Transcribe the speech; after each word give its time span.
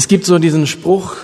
Es 0.00 0.08
gibt 0.08 0.24
so 0.24 0.38
diesen 0.38 0.66
Spruch, 0.66 1.16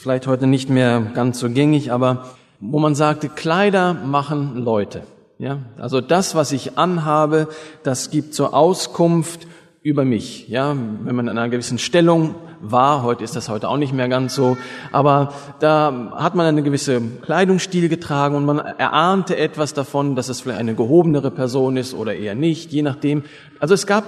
vielleicht 0.00 0.26
heute 0.26 0.46
nicht 0.46 0.70
mehr 0.70 1.02
ganz 1.12 1.38
so 1.38 1.50
gängig, 1.50 1.92
aber 1.92 2.30
wo 2.60 2.78
man 2.78 2.94
sagte, 2.94 3.28
Kleider 3.28 3.92
machen 3.92 4.56
Leute. 4.56 5.02
Ja, 5.38 5.58
also 5.76 6.00
das, 6.00 6.34
was 6.34 6.50
ich 6.50 6.78
anhabe, 6.78 7.48
das 7.82 8.10
gibt 8.10 8.32
zur 8.32 8.54
Auskunft 8.54 9.46
über 9.82 10.06
mich. 10.06 10.48
Ja, 10.48 10.74
wenn 11.02 11.14
man 11.14 11.28
in 11.28 11.36
einer 11.36 11.50
gewissen 11.50 11.78
Stellung 11.78 12.34
war, 12.62 13.02
heute 13.02 13.22
ist 13.22 13.36
das 13.36 13.50
heute 13.50 13.68
auch 13.68 13.76
nicht 13.76 13.92
mehr 13.92 14.08
ganz 14.08 14.34
so, 14.34 14.56
aber 14.92 15.34
da 15.60 16.14
hat 16.16 16.34
man 16.34 16.46
eine 16.46 16.62
gewisse 16.62 17.02
Kleidungsstil 17.02 17.90
getragen 17.90 18.34
und 18.34 18.46
man 18.46 18.60
erahnte 18.60 19.36
etwas 19.36 19.74
davon, 19.74 20.16
dass 20.16 20.30
es 20.30 20.40
vielleicht 20.40 20.58
eine 20.58 20.74
gehobenere 20.74 21.30
Person 21.30 21.76
ist 21.76 21.92
oder 21.92 22.14
eher 22.14 22.34
nicht, 22.34 22.72
je 22.72 22.80
nachdem. 22.80 23.24
Also 23.60 23.74
es 23.74 23.86
gab, 23.86 24.04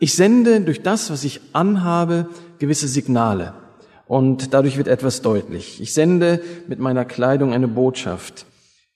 ich 0.00 0.14
sende 0.14 0.60
durch 0.62 0.82
das, 0.82 1.10
was 1.10 1.22
ich 1.24 1.40
anhabe, 1.52 2.28
gewisse 2.58 2.88
Signale 2.88 3.54
und 4.10 4.54
dadurch 4.54 4.76
wird 4.76 4.88
etwas 4.88 5.22
deutlich. 5.22 5.80
Ich 5.80 5.94
sende 5.94 6.42
mit 6.66 6.80
meiner 6.80 7.04
Kleidung 7.04 7.52
eine 7.52 7.68
Botschaft. 7.68 8.44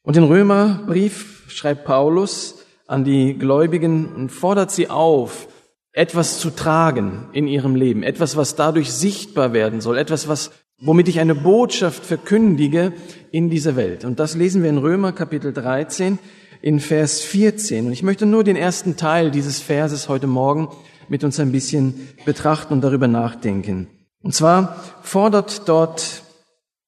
Und 0.03 0.17
im 0.17 0.25
Römerbrief 0.25 1.45
schreibt 1.47 1.85
Paulus 1.85 2.65
an 2.89 3.05
die 3.05 3.39
Gläubigen 3.39 4.13
und 4.13 4.31
fordert 4.31 4.73
sie 4.73 4.91
auf, 4.91 5.47
etwas 5.93 6.41
zu 6.41 6.51
tragen 6.51 7.29
in 7.33 7.47
ihrem 7.47 7.77
Leben, 7.77 8.03
etwas, 8.03 8.37
was 8.37 8.57
dadurch 8.57 8.93
sichtbar 8.93 9.53
werden 9.53 9.81
soll, 9.81 9.99
etwas, 9.99 10.27
was, 10.27 10.51
womit 10.81 11.07
ich 11.07 11.21
eine 11.21 11.37
Botschaft 11.37 12.05
verkündige 12.05 12.93
in 13.31 13.51
dieser 13.51 13.77
Welt. 13.77 14.05
Und 14.05 14.19
das 14.19 14.35
lesen 14.35 14.65
wir 14.65 14.71
in 14.71 14.79
Römer 14.79 15.13
Kapitel 15.13 15.53
13 15.53 16.19
in 16.61 16.81
Vers 16.81 17.21
14. 17.21 17.87
Und 17.87 17.93
ich 17.93 18.03
möchte 18.03 18.27
nur 18.27 18.43
den 18.43 18.57
ersten 18.57 18.97
Teil 18.97 19.31
dieses 19.31 19.61
Verses 19.61 20.09
heute 20.09 20.27
Morgen 20.27 20.69
mit 21.09 21.25
uns 21.25 21.41
ein 21.41 21.53
bisschen 21.53 22.09
betrachten 22.25 22.75
und 22.75 22.81
darüber 22.81 23.09
nachdenken. 23.09 23.89
Und 24.23 24.35
zwar 24.35 24.77
fordert 25.03 25.69
dort 25.69 26.23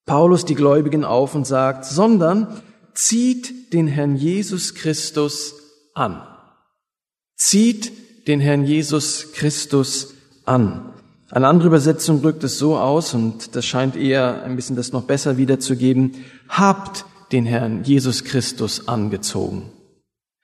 Paulus 0.06 0.44
die 0.44 0.54
Gläubigen 0.54 1.04
auf 1.04 1.34
und 1.34 1.46
sagt, 1.46 1.84
sondern 1.84 2.62
zieht 2.94 3.72
den 3.72 3.88
Herrn 3.88 4.16
Jesus 4.16 4.74
Christus 4.74 5.54
an. 5.94 6.22
Zieht 7.36 7.92
den 8.28 8.40
Herrn 8.40 8.64
Jesus 8.64 9.32
Christus 9.32 10.14
an. 10.44 10.92
Eine 11.30 11.48
andere 11.48 11.68
Übersetzung 11.68 12.22
drückt 12.22 12.44
es 12.44 12.58
so 12.58 12.78
aus, 12.78 13.12
und 13.12 13.56
das 13.56 13.66
scheint 13.66 13.96
eher 13.96 14.42
ein 14.44 14.56
bisschen 14.56 14.76
das 14.76 14.92
noch 14.92 15.02
besser 15.02 15.36
wiederzugeben, 15.36 16.24
habt 16.48 17.04
den 17.32 17.44
Herrn 17.46 17.82
Jesus 17.82 18.24
Christus 18.24 18.86
angezogen. 18.86 19.70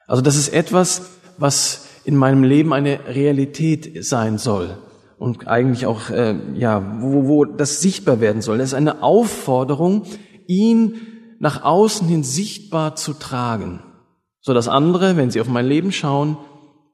Also 0.06 0.22
das 0.22 0.36
ist 0.36 0.48
etwas, 0.48 1.02
was 1.38 1.86
in 2.04 2.16
meinem 2.16 2.44
Leben 2.44 2.72
eine 2.72 3.00
Realität 3.06 4.04
sein 4.04 4.38
soll 4.38 4.76
und 5.18 5.46
eigentlich 5.46 5.86
auch, 5.86 6.10
äh, 6.10 6.34
ja, 6.54 6.98
wo, 7.00 7.28
wo 7.28 7.44
das 7.44 7.80
sichtbar 7.80 8.20
werden 8.20 8.42
soll. 8.42 8.58
Das 8.58 8.68
ist 8.68 8.74
eine 8.74 9.02
Aufforderung, 9.02 10.02
ihn 10.46 10.96
nach 11.38 11.62
außen 11.62 12.08
hin 12.08 12.24
sichtbar 12.24 12.96
zu 12.96 13.14
tragen, 13.14 13.82
so 14.40 14.52
dass 14.52 14.68
andere, 14.68 15.16
wenn 15.16 15.30
sie 15.30 15.40
auf 15.40 15.48
mein 15.48 15.66
Leben 15.66 15.92
schauen, 15.92 16.36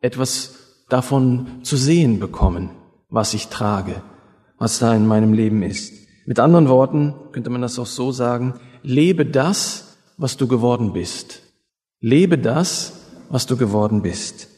etwas 0.01 0.85
davon 0.89 1.47
zu 1.63 1.77
sehen 1.77 2.19
bekommen, 2.21 2.71
was 3.09 3.35
ich 3.35 3.49
trage, 3.49 4.03
was 4.59 4.79
da 4.79 4.95
in 4.95 5.07
meinem 5.07 5.33
Leben 5.33 5.63
ist. 5.63 5.93
Mit 6.27 6.39
anderen 6.39 6.69
Worten 6.69 7.15
könnte 7.33 7.49
man 7.49 7.63
das 7.63 7.79
auch 7.79 7.87
so 7.87 8.13
sagen, 8.13 8.55
lebe 8.83 9.25
das, 9.25 9.97
was 10.19 10.37
du 10.37 10.47
geworden 10.49 10.93
bist. 10.93 11.43
Lebe 12.01 12.37
das, 12.37 12.93
was 13.31 13.47
du 13.47 13.57
geworden 13.57 14.03
bist. 14.03 14.49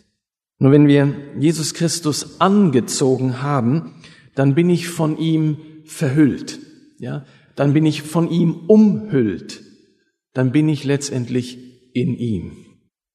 Nur 0.61 0.71
wenn 0.71 0.87
wir 0.87 1.13
Jesus 1.39 1.75
Christus 1.75 2.41
angezogen 2.41 3.43
haben, 3.43 3.97
dann 4.37 4.55
bin 4.55 4.71
ich 4.71 4.89
von 4.89 5.19
ihm 5.19 5.57
verhüllt. 5.85 6.61
Ja, 6.99 7.25
dann 7.57 7.73
bin 7.73 7.85
ich 7.85 8.03
von 8.03 8.31
ihm 8.31 8.55
umhüllt. 8.69 9.63
Dann 10.33 10.53
bin 10.53 10.69
ich 10.69 10.85
letztendlich 10.85 11.59
in 11.93 12.17
ihm. 12.17 12.53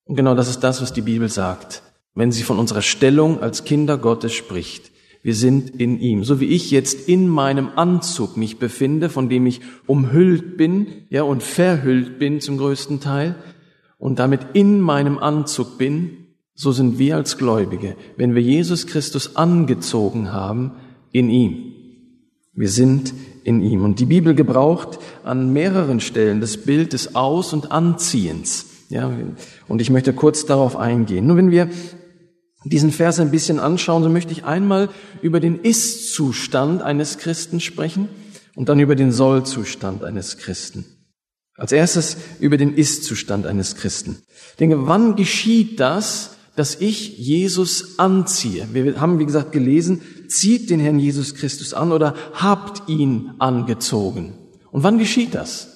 Und 0.04 0.18
genau 0.18 0.36
das 0.36 0.50
ist 0.50 0.60
das, 0.60 0.82
was 0.82 0.92
die 0.92 1.02
Bibel 1.02 1.30
sagt 1.30 1.82
wenn 2.16 2.32
sie 2.32 2.44
von 2.44 2.58
unserer 2.58 2.82
Stellung 2.82 3.42
als 3.42 3.66
Kinder 3.66 3.98
Gottes 3.98 4.34
spricht. 4.34 4.92
Wir 5.22 5.36
sind 5.36 5.82
in 5.82 6.00
ihm. 6.00 6.24
So 6.24 6.40
wie 6.40 6.46
ich 6.46 6.72
jetzt 6.72 7.10
in 7.10 7.28
meinem 7.28 7.70
Anzug 7.76 8.38
mich 8.38 8.58
befinde, 8.58 9.10
von 9.10 9.28
dem 9.28 9.46
ich 9.46 9.62
umhüllt 9.86 10.56
bin, 10.56 10.88
ja, 11.10 11.24
und 11.24 11.44
verhüllt 11.44 12.20
bin 12.20 12.40
zum 12.42 12.58
größten 12.58 13.02
Teil, 13.02 13.36
und 13.98 14.20
damit 14.20 14.42
in 14.54 14.80
meinem 14.80 15.18
Anzug 15.18 15.78
bin, 15.78 16.25
so 16.56 16.72
sind 16.72 16.98
wir 16.98 17.18
als 17.18 17.38
Gläubige, 17.38 17.96
wenn 18.18 18.34
wir 18.34 18.42
Jesus 18.42 18.88
Christus 18.88 19.36
angezogen 19.36 20.32
haben, 20.32 20.72
in 21.12 21.30
ihm. 21.30 21.74
Wir 22.54 22.70
sind 22.70 23.14
in 23.44 23.62
ihm. 23.62 23.84
Und 23.84 24.00
die 24.00 24.06
Bibel 24.06 24.34
gebraucht 24.34 24.98
an 25.24 25.52
mehreren 25.52 26.00
Stellen 26.00 26.40
das 26.40 26.58
Bild 26.58 26.94
des 26.94 27.14
Aus- 27.16 27.54
und 27.54 27.72
Anziehens. 27.72 28.68
Ja, 28.90 29.12
und 29.68 29.82
ich 29.82 29.90
möchte 29.90 30.14
kurz 30.14 30.46
darauf 30.46 30.78
eingehen. 30.78 31.28
Nur 31.28 31.38
wenn 31.38 31.52
wir 31.52 31.70
diesen 32.64 32.92
Vers 32.92 33.20
ein 33.20 33.32
bisschen 33.32 33.60
anschauen, 33.60 34.04
so 34.04 34.10
möchte 34.10 34.32
ich 34.32 34.46
einmal 34.46 34.90
über 35.22 35.40
den 35.40 35.60
Ist-Zustand 35.60 36.82
eines 36.82 37.18
Christen 37.18 37.60
sprechen 37.60 38.08
und 38.56 38.70
dann 38.70 38.80
über 38.80 38.96
den 38.96 39.12
Soll-Zustand 39.12 40.04
eines 40.04 40.38
Christen. 40.38 40.86
Als 41.58 41.72
erstes 41.72 42.18
über 42.40 42.58
den 42.58 42.76
Ist-Zustand 42.76 43.46
eines 43.46 43.76
Christen. 43.76 44.18
Ich 44.52 44.58
denke, 44.58 44.88
wann 44.88 45.16
geschieht 45.16 45.80
das, 45.80 46.38
dass 46.56 46.76
ich 46.80 47.18
Jesus 47.18 48.00
anziehe? 48.00 48.68
Wir 48.74 49.00
haben, 49.00 49.20
wie 49.20 49.26
gesagt, 49.26 49.52
gelesen, 49.52 50.02
zieht 50.28 50.70
den 50.70 50.80
Herrn 50.80 51.00
Jesus 51.00 51.36
Christus 51.36 51.74
an 51.74 51.92
oder 51.92 52.16
habt 52.34 52.90
ihn 52.90 53.32
angezogen. 53.40 54.34
Und 54.72 54.84
wann 54.84 54.98
geschieht 54.98 55.36
das? 55.36 55.76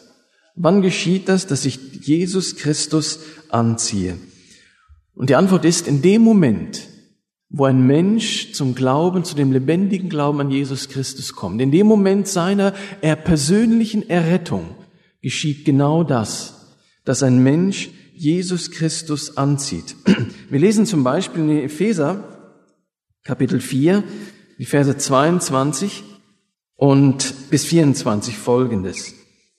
Wann 0.55 0.81
geschieht 0.81 1.29
das, 1.29 1.47
dass 1.47 1.65
ich 1.65 1.79
Jesus 2.01 2.55
Christus 2.55 3.19
anziehe? 3.49 4.17
Und 5.15 5.29
die 5.29 5.35
Antwort 5.35 5.65
ist, 5.65 5.87
in 5.87 6.01
dem 6.01 6.21
Moment, 6.21 6.81
wo 7.49 7.65
ein 7.65 7.85
Mensch 7.85 8.53
zum 8.53 8.75
Glauben, 8.75 9.23
zu 9.23 9.35
dem 9.35 9.51
lebendigen 9.51 10.09
Glauben 10.09 10.39
an 10.39 10.51
Jesus 10.51 10.87
Christus 10.87 11.33
kommt, 11.33 11.61
in 11.61 11.71
dem 11.71 11.87
Moment 11.87 12.27
seiner 12.27 12.73
er 13.01 13.15
persönlichen 13.15 14.09
Errettung 14.09 14.69
geschieht 15.21 15.65
genau 15.65 16.03
das, 16.03 16.77
dass 17.05 17.23
ein 17.23 17.43
Mensch 17.43 17.89
Jesus 18.13 18.71
Christus 18.71 19.37
anzieht. 19.37 19.95
Wir 20.49 20.59
lesen 20.59 20.87
zum 20.87 21.03
Beispiel 21.03 21.41
in 21.41 21.63
Epheser 21.63 22.23
Kapitel 23.23 23.59
4, 23.59 24.03
die 24.57 24.65
Verse 24.65 24.97
22 24.97 26.03
und 26.75 27.51
bis 27.51 27.65
24 27.65 28.35
folgendes. 28.35 29.13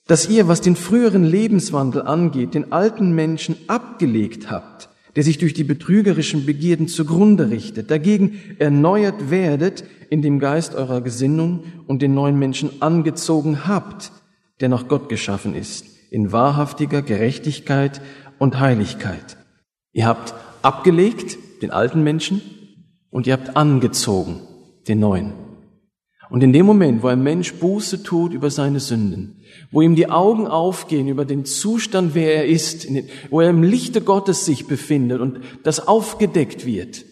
Dass 0.08 0.28
ihr, 0.28 0.48
was 0.48 0.60
den 0.60 0.74
früheren 0.74 1.22
Lebenswandel 1.22 2.02
angeht, 2.02 2.54
den 2.54 2.72
alten 2.72 3.12
Menschen 3.12 3.56
abgelegt 3.68 4.50
habt, 4.50 4.88
der 5.14 5.22
sich 5.22 5.38
durch 5.38 5.54
die 5.54 5.62
betrügerischen 5.62 6.44
Begierden 6.44 6.88
zugrunde 6.88 7.50
richtet. 7.50 7.92
Dagegen 7.92 8.40
erneuert 8.58 9.30
werdet 9.30 9.84
in 10.08 10.22
dem 10.22 10.40
Geist 10.40 10.74
eurer 10.74 11.02
Gesinnung 11.02 11.62
und 11.86 12.02
den 12.02 12.14
neuen 12.14 12.36
Menschen 12.36 12.82
angezogen 12.82 13.68
habt, 13.68 14.10
der 14.58 14.68
nach 14.68 14.88
Gott 14.88 15.08
geschaffen 15.08 15.54
ist, 15.54 15.84
in 16.10 16.32
wahrhaftiger 16.32 17.02
Gerechtigkeit 17.02 18.00
und 18.40 18.58
Heiligkeit. 18.58 19.36
Ihr 19.92 20.06
habt 20.06 20.34
abgelegt 20.62 21.38
den 21.62 21.70
alten 21.70 22.02
Menschen 22.02 22.40
und 23.10 23.26
ihr 23.26 23.34
habt 23.34 23.56
angezogen 23.56 24.40
den 24.88 25.00
neuen. 25.00 25.32
Und 26.30 26.44
in 26.44 26.52
dem 26.52 26.64
Moment, 26.64 27.02
wo 27.02 27.08
ein 27.08 27.22
Mensch 27.22 27.54
Buße 27.54 28.04
tut 28.04 28.32
über 28.32 28.50
seine 28.50 28.78
Sünden, 28.78 29.42
wo 29.72 29.82
ihm 29.82 29.96
die 29.96 30.08
Augen 30.08 30.46
aufgehen 30.46 31.08
über 31.08 31.24
den 31.24 31.44
Zustand, 31.44 32.14
wer 32.14 32.36
er 32.36 32.46
ist, 32.46 32.86
wo 33.30 33.40
er 33.40 33.50
im 33.50 33.64
Lichte 33.64 34.00
Gottes 34.00 34.46
sich 34.46 34.68
befindet 34.68 35.20
und 35.20 35.40
das 35.64 35.88
aufgedeckt 35.88 36.64
wird 36.64 37.04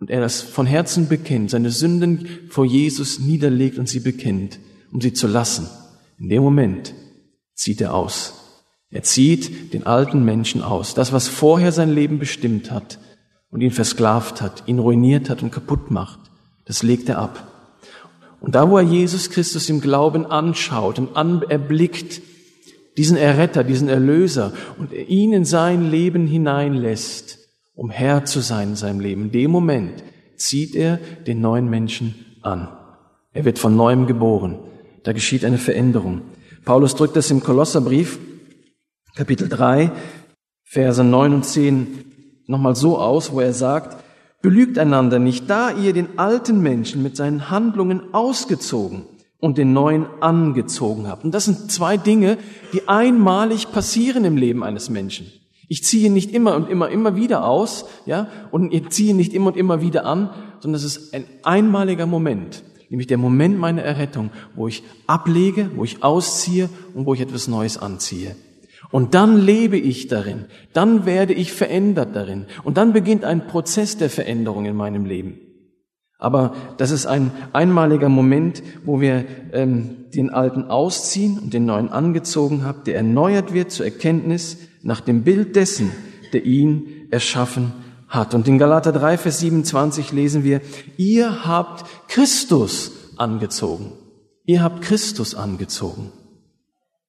und 0.00 0.08
er 0.08 0.20
das 0.20 0.40
von 0.40 0.66
Herzen 0.66 1.06
bekennt, 1.06 1.50
seine 1.50 1.70
Sünden 1.70 2.26
vor 2.48 2.64
Jesus 2.64 3.18
niederlegt 3.18 3.78
und 3.78 3.90
sie 3.90 4.00
bekennt, 4.00 4.58
um 4.90 5.02
sie 5.02 5.12
zu 5.12 5.26
lassen, 5.26 5.68
in 6.18 6.30
dem 6.30 6.42
Moment 6.42 6.94
zieht 7.54 7.82
er 7.82 7.94
aus. 7.94 8.41
Er 8.92 9.02
zieht 9.02 9.72
den 9.72 9.86
alten 9.86 10.22
Menschen 10.24 10.62
aus. 10.62 10.94
Das, 10.94 11.12
was 11.12 11.26
vorher 11.26 11.72
sein 11.72 11.92
Leben 11.92 12.18
bestimmt 12.18 12.70
hat 12.70 12.98
und 13.50 13.62
ihn 13.62 13.70
versklavt 13.70 14.42
hat, 14.42 14.62
ihn 14.66 14.78
ruiniert 14.78 15.30
hat 15.30 15.42
und 15.42 15.50
kaputt 15.50 15.90
macht, 15.90 16.20
das 16.66 16.82
legt 16.82 17.08
er 17.08 17.18
ab. 17.18 17.48
Und 18.40 18.54
da, 18.54 18.68
wo 18.68 18.76
er 18.76 18.84
Jesus 18.84 19.30
Christus 19.30 19.70
im 19.70 19.80
Glauben 19.80 20.26
anschaut 20.26 20.98
und 20.98 21.16
an, 21.16 21.42
erblickt, 21.48 22.20
diesen 22.98 23.16
Erretter, 23.16 23.64
diesen 23.64 23.88
Erlöser 23.88 24.52
und 24.78 24.92
ihn 24.92 25.32
in 25.32 25.46
sein 25.46 25.90
Leben 25.90 26.26
hineinlässt, 26.26 27.38
um 27.74 27.88
Herr 27.88 28.26
zu 28.26 28.40
sein 28.40 28.70
in 28.70 28.76
seinem 28.76 29.00
Leben, 29.00 29.22
in 29.22 29.32
dem 29.32 29.50
Moment 29.50 30.04
zieht 30.36 30.74
er 30.74 30.98
den 31.26 31.40
neuen 31.40 31.70
Menschen 31.70 32.14
an. 32.42 32.68
Er 33.32 33.46
wird 33.46 33.58
von 33.58 33.74
neuem 33.76 34.06
geboren. 34.06 34.58
Da 35.04 35.12
geschieht 35.12 35.44
eine 35.44 35.56
Veränderung. 35.56 36.20
Paulus 36.64 36.94
drückt 36.94 37.16
das 37.16 37.30
im 37.30 37.42
Kolosserbrief, 37.42 38.18
Kapitel 39.14 39.48
3, 39.48 39.90
Verse 40.64 41.04
9 41.04 41.34
und 41.34 41.44
10 41.44 42.04
nochmal 42.46 42.74
so 42.74 42.98
aus, 42.98 43.32
wo 43.32 43.40
er 43.40 43.52
sagt, 43.52 44.02
Belügt 44.42 44.76
einander 44.76 45.20
nicht, 45.20 45.48
da 45.48 45.70
ihr 45.70 45.92
den 45.92 46.18
alten 46.18 46.60
Menschen 46.60 47.00
mit 47.00 47.16
seinen 47.16 47.48
Handlungen 47.48 48.12
ausgezogen 48.12 49.04
und 49.38 49.56
den 49.56 49.72
neuen 49.72 50.06
angezogen 50.20 51.06
habt. 51.06 51.24
Und 51.24 51.32
das 51.32 51.44
sind 51.44 51.70
zwei 51.70 51.96
Dinge, 51.96 52.38
die 52.72 52.88
einmalig 52.88 53.70
passieren 53.70 54.24
im 54.24 54.36
Leben 54.36 54.64
eines 54.64 54.90
Menschen. 54.90 55.28
Ich 55.68 55.84
ziehe 55.84 56.10
nicht 56.10 56.32
immer 56.32 56.56
und 56.56 56.68
immer, 56.68 56.88
immer 56.88 57.14
wieder 57.14 57.46
aus, 57.46 57.84
ja, 58.04 58.26
und 58.50 58.74
ich 58.74 58.88
ziehe 58.88 59.14
nicht 59.14 59.32
immer 59.32 59.48
und 59.48 59.56
immer 59.56 59.80
wieder 59.80 60.04
an, 60.06 60.30
sondern 60.58 60.76
es 60.76 60.84
ist 60.84 61.14
ein 61.14 61.24
einmaliger 61.44 62.06
Moment, 62.06 62.64
nämlich 62.90 63.06
der 63.06 63.18
Moment 63.18 63.58
meiner 63.58 63.82
Errettung, 63.82 64.30
wo 64.56 64.66
ich 64.66 64.82
ablege, 65.06 65.70
wo 65.76 65.84
ich 65.84 66.02
ausziehe 66.02 66.68
und 66.94 67.06
wo 67.06 67.14
ich 67.14 67.20
etwas 67.20 67.46
Neues 67.46 67.78
anziehe. 67.78 68.34
Und 68.92 69.14
dann 69.14 69.40
lebe 69.40 69.78
ich 69.78 70.06
darin, 70.06 70.44
dann 70.74 71.06
werde 71.06 71.32
ich 71.32 71.52
verändert 71.52 72.14
darin 72.14 72.46
und 72.62 72.76
dann 72.76 72.92
beginnt 72.92 73.24
ein 73.24 73.46
Prozess 73.46 73.96
der 73.96 74.10
Veränderung 74.10 74.66
in 74.66 74.76
meinem 74.76 75.06
Leben. 75.06 75.40
Aber 76.18 76.54
das 76.76 76.92
ist 76.92 77.06
ein 77.06 77.32
einmaliger 77.52 78.08
Moment, 78.08 78.62
wo 78.84 79.00
wir 79.00 79.24
ähm, 79.52 80.10
den 80.14 80.30
Alten 80.30 80.64
ausziehen 80.64 81.38
und 81.38 81.52
den 81.52 81.64
Neuen 81.64 81.88
angezogen 81.88 82.64
haben, 82.64 82.84
der 82.84 82.96
erneuert 82.96 83.52
wird 83.52 83.72
zur 83.72 83.86
Erkenntnis 83.86 84.58
nach 84.82 85.00
dem 85.00 85.24
Bild 85.24 85.56
dessen, 85.56 85.90
der 86.32 86.44
ihn 86.44 87.08
erschaffen 87.10 87.72
hat. 88.06 88.34
Und 88.34 88.46
in 88.46 88.58
Galater 88.58 88.92
3, 88.92 89.16
Vers 89.18 89.40
27 89.40 90.12
lesen 90.12 90.44
wir, 90.44 90.60
ihr 90.96 91.46
habt 91.46 91.84
Christus 92.08 92.92
angezogen. 93.16 93.92
Ihr 94.44 94.62
habt 94.62 94.82
Christus 94.82 95.34
angezogen. 95.34 96.12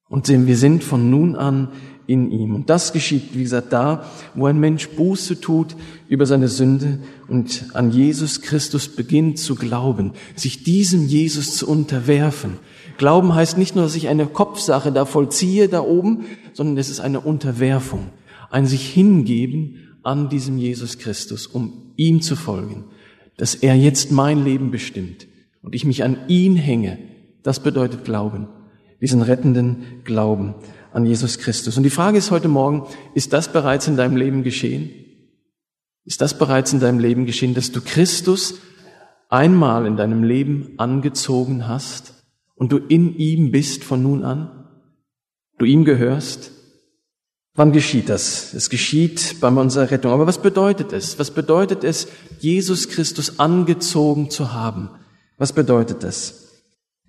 Und 0.10 0.28
wir 0.28 0.58
sind 0.58 0.84
von 0.84 1.10
nun 1.10 1.36
an 1.36 1.70
in 2.06 2.32
ihm. 2.32 2.56
Und 2.56 2.70
das 2.70 2.92
geschieht, 2.94 3.34
wie 3.34 3.44
gesagt, 3.44 3.72
da, 3.72 4.06
wo 4.36 4.46
ein 4.46 4.60
Mensch 4.60 4.90
Buße 4.90 5.40
tut 5.40 5.76
über 6.10 6.26
seine 6.26 6.48
Sünde 6.48 7.00
und 7.28 7.66
an 7.74 7.92
Jesus 7.92 8.42
Christus 8.42 8.90
beginnt 8.90 9.40
zu 9.40 9.56
glauben, 9.56 10.12
sich 10.36 10.64
diesem 10.64 11.08
Jesus 11.08 11.56
zu 11.56 11.68
unterwerfen. 11.68 12.60
Glauben 12.98 13.34
heißt 13.34 13.58
nicht 13.58 13.76
nur, 13.76 13.86
dass 13.86 13.96
ich 13.96 14.10
eine 14.10 14.28
Kopfsache 14.28 14.92
da 14.92 15.06
vollziehe, 15.06 15.70
da 15.70 15.82
oben, 15.82 16.26
sondern 16.52 16.78
es 16.78 16.90
ist 16.90 17.00
eine 17.00 17.22
Unterwerfung, 17.22 18.10
ein 18.52 18.68
sich 18.68 18.88
hingeben 18.90 19.98
an 20.04 20.30
diesem 20.30 20.58
Jesus 20.58 21.00
Christus, 21.00 21.48
um 21.48 21.94
ihm 21.96 22.22
zu 22.22 22.36
folgen, 22.36 22.84
dass 23.38 23.56
er 23.56 23.76
jetzt 23.76 24.12
mein 24.12 24.44
Leben 24.44 24.72
bestimmt 24.72 25.28
und 25.62 25.74
ich 25.74 25.86
mich 25.86 26.04
an 26.04 26.18
ihn 26.28 26.56
hänge. 26.56 27.00
Das 27.42 27.62
bedeutet 27.62 28.04
Glauben, 28.04 28.48
diesen 29.04 29.22
rettenden 29.22 30.02
Glauben 30.06 30.56
an 30.94 31.06
Jesus 31.06 31.38
Christus. 31.38 31.76
Und 31.76 31.84
die 31.84 31.90
Frage 31.90 32.18
ist 32.18 32.32
heute 32.32 32.48
Morgen, 32.48 32.88
ist 33.14 33.34
das 33.34 33.52
bereits 33.52 33.86
in 33.90 33.98
deinem 33.98 34.16
Leben 34.16 34.44
geschehen? 34.44 34.92
Ist 36.06 36.22
das 36.22 36.38
bereits 36.38 36.72
in 36.72 36.80
deinem 36.80 37.00
Leben 37.00 37.26
geschehen, 37.26 37.54
dass 37.54 37.74
du 37.74 37.82
Christus 37.82 38.60
einmal 39.28 39.88
in 39.88 39.98
deinem 39.98 40.24
Leben 40.24 40.76
angezogen 40.78 41.68
hast 41.68 42.14
und 42.56 42.72
du 42.72 42.78
in 42.78 43.18
ihm 43.18 43.52
bist 43.52 43.84
von 43.84 44.02
nun 44.02 44.24
an? 44.24 44.70
Du 45.58 45.66
ihm 45.66 45.84
gehörst? 45.84 46.52
Wann 47.56 47.74
geschieht 47.74 48.08
das? 48.08 48.54
Es 48.54 48.70
geschieht 48.70 49.42
bei 49.42 49.50
unserer 49.50 49.92
Rettung. 49.92 50.14
Aber 50.14 50.28
was 50.28 50.42
bedeutet 50.42 50.94
es? 50.94 51.20
Was 51.20 51.32
bedeutet 51.32 51.84
es, 51.84 52.08
Jesus 52.40 52.88
Christus 52.88 53.38
angezogen 53.38 54.30
zu 54.30 54.54
haben? 54.54 54.92
Was 55.38 55.52
bedeutet 55.52 56.04
das? 56.04 56.43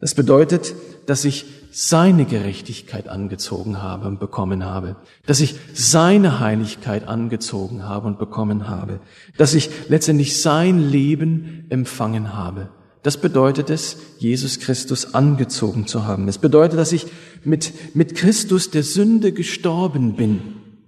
Das 0.01 0.15
bedeutet, 0.15 0.75
dass 1.07 1.25
ich 1.25 1.45
seine 1.71 2.25
Gerechtigkeit 2.25 3.09
angezogen 3.09 3.83
habe 3.83 4.07
und 4.07 4.21
bekommen 4.21 4.65
habe, 4.65 4.97
dass 5.27 5.41
ich 5.41 5.57
seine 5.73 6.41
Heiligkeit 6.41 7.09
angezogen 7.09 7.83
habe 7.83 8.07
und 8.07 8.19
bekommen 8.19 8.69
habe, 8.69 9.01
dass 9.37 9.55
ich 9.55 9.71
letztendlich 9.89 10.41
sein 10.41 10.79
Leben 10.79 11.67
empfangen 11.71 12.35
habe. 12.35 12.69
Das 13.03 13.19
bedeutet 13.19 13.71
es, 13.71 13.99
Jesus 14.19 14.61
Christus 14.61 15.15
angezogen 15.15 15.87
zu 15.87 16.07
haben. 16.07 16.27
Es 16.29 16.39
bedeutet, 16.39 16.79
dass 16.79 16.93
ich 16.93 17.07
mit, 17.45 17.73
mit 17.95 18.15
Christus 18.15 18.71
der 18.71 18.83
Sünde 18.83 19.33
gestorben 19.33 20.15
bin. 20.15 20.41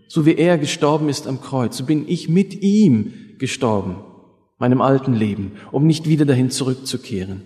So 0.09 0.25
wie 0.25 0.37
er 0.37 0.56
gestorben 0.56 1.09
ist 1.09 1.26
am 1.26 1.41
Kreuz, 1.41 1.76
so 1.76 1.85
bin 1.85 2.09
ich 2.09 2.29
mit 2.29 2.62
ihm 2.62 3.12
gestorben, 3.38 3.97
meinem 4.59 4.81
alten 4.81 5.12
Leben, 5.12 5.52
um 5.73 5.87
nicht 5.87 6.09
wieder 6.09 6.25
dahin 6.25 6.50
zurückzukehren. 6.50 7.43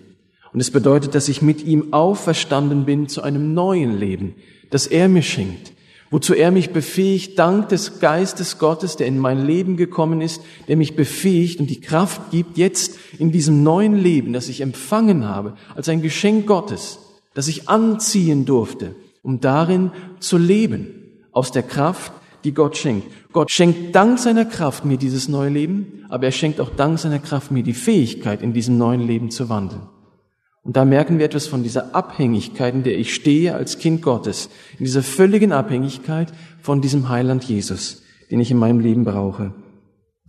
Und 0.53 0.59
es 0.59 0.71
bedeutet, 0.71 1.15
dass 1.15 1.29
ich 1.29 1.41
mit 1.41 1.63
ihm 1.65 1.93
auferstanden 1.93 2.85
bin 2.85 3.07
zu 3.07 3.21
einem 3.21 3.53
neuen 3.53 3.97
Leben, 3.97 4.35
das 4.69 4.87
er 4.87 5.07
mir 5.07 5.21
schenkt, 5.21 5.71
wozu 6.09 6.33
er 6.33 6.51
mich 6.51 6.71
befähigt, 6.71 7.39
dank 7.39 7.69
des 7.69 7.99
Geistes 7.99 8.59
Gottes, 8.59 8.97
der 8.97 9.07
in 9.07 9.17
mein 9.17 9.45
Leben 9.45 9.77
gekommen 9.77 10.19
ist, 10.19 10.41
der 10.67 10.75
mich 10.75 10.95
befähigt 10.95 11.61
und 11.61 11.69
die 11.69 11.79
Kraft 11.79 12.31
gibt, 12.31 12.57
jetzt 12.57 12.97
in 13.17 13.31
diesem 13.31 13.63
neuen 13.63 13.95
Leben, 13.95 14.33
das 14.33 14.49
ich 14.49 14.59
empfangen 14.59 15.25
habe, 15.25 15.55
als 15.75 15.87
ein 15.87 16.01
Geschenk 16.01 16.47
Gottes, 16.47 16.99
das 17.33 17.47
ich 17.47 17.69
anziehen 17.69 18.45
durfte, 18.45 18.95
um 19.23 19.39
darin 19.39 19.91
zu 20.19 20.37
leben, 20.37 20.95
aus 21.31 21.53
der 21.53 21.63
Kraft, 21.63 22.11
die 22.43 22.53
Gott 22.53 22.75
schenkt. 22.75 23.07
Gott 23.31 23.51
schenkt 23.51 23.95
dank 23.95 24.19
seiner 24.19 24.43
Kraft 24.43 24.83
mir 24.83 24.97
dieses 24.97 25.29
neue 25.29 25.49
Leben, 25.49 26.05
aber 26.09 26.25
er 26.25 26.31
schenkt 26.31 26.59
auch 26.59 26.71
dank 26.75 26.99
seiner 26.99 27.19
Kraft 27.19 27.51
mir 27.51 27.63
die 27.63 27.73
Fähigkeit, 27.73 28.41
in 28.41 28.51
diesem 28.51 28.77
neuen 28.77 29.07
Leben 29.07 29.31
zu 29.31 29.47
wandeln. 29.47 29.83
Und 30.63 30.77
da 30.77 30.85
merken 30.85 31.17
wir 31.17 31.25
etwas 31.25 31.47
von 31.47 31.63
dieser 31.63 31.95
Abhängigkeit, 31.95 32.73
in 32.73 32.83
der 32.83 32.97
ich 32.97 33.13
stehe 33.13 33.55
als 33.55 33.79
Kind 33.79 34.01
Gottes, 34.01 34.49
in 34.77 34.85
dieser 34.85 35.01
völligen 35.01 35.51
Abhängigkeit 35.51 36.31
von 36.61 36.81
diesem 36.81 37.09
Heiland 37.09 37.43
Jesus, 37.43 38.03
den 38.29 38.39
ich 38.39 38.51
in 38.51 38.57
meinem 38.57 38.79
Leben 38.79 39.03
brauche. 39.03 39.53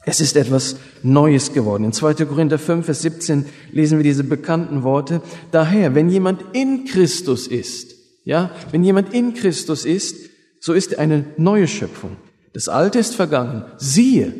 Es 0.04 0.20
ist 0.20 0.36
etwas 0.36 0.76
Neues 1.02 1.52
geworden. 1.52 1.84
In 1.84 1.92
2. 1.92 2.14
Korinther 2.24 2.58
5, 2.58 2.84
Vers 2.84 3.02
17 3.02 3.44
lesen 3.70 3.98
wir 3.98 4.02
diese 4.02 4.24
bekannten 4.24 4.82
Worte. 4.82 5.22
Daher, 5.52 5.94
wenn 5.94 6.08
jemand 6.08 6.42
in 6.54 6.86
Christus 6.86 7.46
ist, 7.46 7.94
ja, 8.24 8.50
wenn 8.72 8.82
jemand 8.82 9.14
in 9.14 9.34
Christus 9.34 9.84
ist, 9.84 10.16
so 10.60 10.72
ist 10.72 10.92
er 10.92 11.00
eine 11.00 11.26
neue 11.36 11.68
Schöpfung. 11.68 12.16
Das 12.52 12.68
Alte 12.68 12.98
ist 12.98 13.14
vergangen. 13.14 13.64
Siehe. 13.76 14.32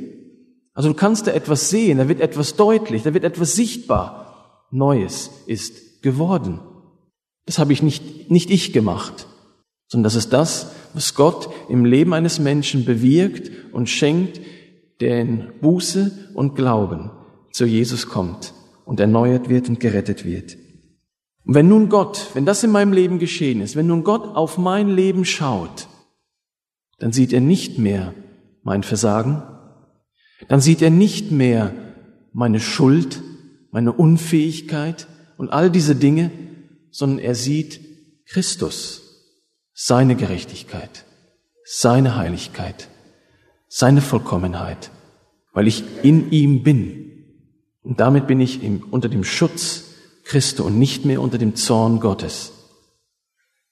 Also 0.74 0.88
du 0.88 0.94
kannst 0.94 1.26
da 1.26 1.32
etwas 1.32 1.70
sehen, 1.70 1.98
da 1.98 2.08
wird 2.08 2.20
etwas 2.20 2.56
deutlich, 2.56 3.02
da 3.02 3.14
wird 3.14 3.24
etwas 3.24 3.54
sichtbar. 3.54 4.21
Neues 4.72 5.30
ist 5.46 6.02
geworden. 6.02 6.60
Das 7.46 7.58
habe 7.58 7.72
ich 7.72 7.82
nicht, 7.82 8.30
nicht 8.30 8.50
ich 8.50 8.72
gemacht, 8.72 9.26
sondern 9.86 10.04
das 10.04 10.14
ist 10.14 10.32
das, 10.32 10.72
was 10.94 11.14
Gott 11.14 11.50
im 11.68 11.84
Leben 11.84 12.14
eines 12.14 12.38
Menschen 12.38 12.84
bewirkt 12.84 13.50
und 13.72 13.88
schenkt, 13.88 14.40
der 15.00 15.20
in 15.20 15.52
Buße 15.60 16.30
und 16.34 16.54
Glauben 16.54 17.10
zu 17.52 17.66
Jesus 17.66 18.08
kommt 18.08 18.54
und 18.84 19.00
erneuert 19.00 19.48
wird 19.48 19.68
und 19.68 19.80
gerettet 19.80 20.24
wird. 20.24 20.56
Und 21.44 21.54
wenn 21.54 21.68
nun 21.68 21.88
Gott, 21.88 22.30
wenn 22.34 22.46
das 22.46 22.62
in 22.62 22.70
meinem 22.70 22.92
Leben 22.92 23.18
geschehen 23.18 23.60
ist, 23.60 23.76
wenn 23.76 23.88
nun 23.88 24.04
Gott 24.04 24.24
auf 24.36 24.58
mein 24.58 24.88
Leben 24.88 25.24
schaut, 25.24 25.88
dann 26.98 27.12
sieht 27.12 27.32
er 27.32 27.40
nicht 27.40 27.78
mehr 27.78 28.14
mein 28.62 28.84
Versagen, 28.84 29.42
dann 30.48 30.60
sieht 30.60 30.82
er 30.82 30.90
nicht 30.90 31.32
mehr 31.32 31.74
meine 32.32 32.60
Schuld, 32.60 33.22
meine 33.72 33.92
Unfähigkeit 33.92 35.08
und 35.36 35.48
all 35.50 35.70
diese 35.70 35.96
Dinge, 35.96 36.30
sondern 36.92 37.18
er 37.18 37.34
sieht 37.34 37.80
Christus, 38.26 39.02
seine 39.74 40.14
Gerechtigkeit, 40.14 41.04
seine 41.64 42.16
Heiligkeit, 42.16 42.88
seine 43.68 44.00
Vollkommenheit, 44.00 44.90
weil 45.52 45.66
ich 45.66 45.82
in 46.02 46.30
ihm 46.30 46.62
bin. 46.62 47.02
Und 47.82 47.98
damit 47.98 48.28
bin 48.28 48.40
ich 48.40 48.60
unter 48.90 49.08
dem 49.08 49.24
Schutz 49.24 49.84
Christi 50.24 50.62
und 50.62 50.78
nicht 50.78 51.04
mehr 51.04 51.20
unter 51.20 51.38
dem 51.38 51.56
Zorn 51.56 51.98
Gottes. 51.98 52.52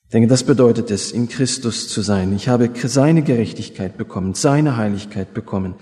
Ich 0.05 0.13
denke, 0.13 0.29
das 0.29 0.43
bedeutet 0.43 0.91
es, 0.91 1.13
in 1.13 1.29
Christus 1.29 1.89
zu 1.89 2.03
sein. 2.03 2.35
Ich 2.35 2.49
habe 2.49 2.71
seine 2.83 3.23
Gerechtigkeit 3.23 3.97
bekommen, 3.97 4.35
seine 4.35 4.77
Heiligkeit 4.77 5.35
bekommen. 5.35 5.75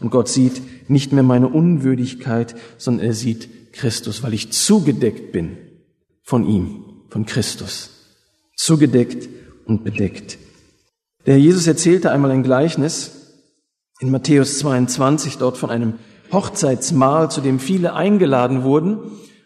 Und 0.00 0.10
Gott 0.10 0.28
sieht 0.28 0.90
nicht 0.90 1.12
mehr 1.12 1.22
meine 1.22 1.48
Unwürdigkeit, 1.48 2.54
sondern 2.78 3.06
er 3.06 3.14
sieht 3.14 3.72
Christus, 3.72 4.22
weil 4.22 4.34
ich 4.34 4.52
zugedeckt 4.52 5.32
bin 5.32 5.56
von 6.22 6.46
ihm, 6.46 6.84
von 7.08 7.26
Christus. 7.26 7.90
Zugedeckt 8.56 9.28
und 9.66 9.84
bedeckt. 9.84 10.38
Der 11.26 11.38
Jesus 11.38 11.66
erzählte 11.66 12.10
einmal 12.10 12.30
ein 12.30 12.42
Gleichnis 12.42 13.12
in 14.00 14.10
Matthäus 14.10 14.58
22 14.58 15.38
dort 15.38 15.56
von 15.56 15.70
einem 15.70 15.94
Hochzeitsmahl, 16.32 17.30
zu 17.30 17.40
dem 17.40 17.58
viele 17.58 17.94
eingeladen 17.94 18.62
wurden, 18.62 18.98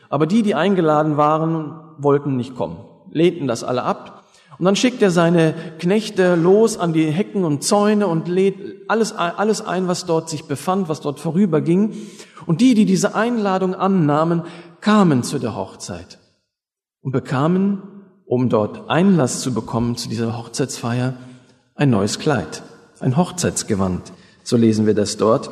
aber 0.09 0.27
die, 0.27 0.43
die 0.43 0.55
eingeladen 0.55 1.17
waren, 1.17 1.81
wollten 1.99 2.37
nicht 2.37 2.55
kommen, 2.55 2.79
lehnten 3.11 3.47
das 3.47 3.63
alle 3.63 3.83
ab 3.83 4.28
und 4.59 4.65
dann 4.65 4.75
schickt 4.75 5.03
er 5.03 5.13
seine 5.13 5.55
Knechte 5.79 6.35
los 6.35 6.79
an 6.79 6.93
die 6.93 7.11
Hecken 7.11 7.45
und 7.45 7.63
Zäune 7.63 8.09
und 8.09 8.27
lädt 8.27 8.57
alles, 8.89 9.13
alles 9.13 9.61
ein, 9.61 9.87
was 9.87 10.05
dort 10.05 10.29
sich 10.29 10.45
befand, 10.45 10.89
was 10.89 11.01
dort 11.01 11.21
vorüberging. 11.21 11.95
Und 12.47 12.61
die, 12.61 12.75
die 12.75 12.85
diese 12.85 13.15
Einladung 13.15 13.75
annahmen, 13.75 14.43
kamen 14.81 15.23
zu 15.23 15.39
der 15.39 15.55
Hochzeit 15.55 16.19
und 17.03 17.13
bekamen, 17.13 17.83
um 18.27 18.49
dort 18.49 18.91
Einlass 18.91 19.41
zu 19.41 19.55
bekommen 19.55 19.97
zu 19.97 20.09
dieser 20.09 20.37
Hochzeitsfeier, 20.37 21.15
ein 21.77 21.91
neues 21.91 22.19
Kleid, 22.19 22.63
ein 22.99 23.17
Hochzeitsgewand. 23.17 24.13
So 24.43 24.57
lesen 24.57 24.87
wir 24.87 24.95
das 24.95 25.17
dort. 25.17 25.51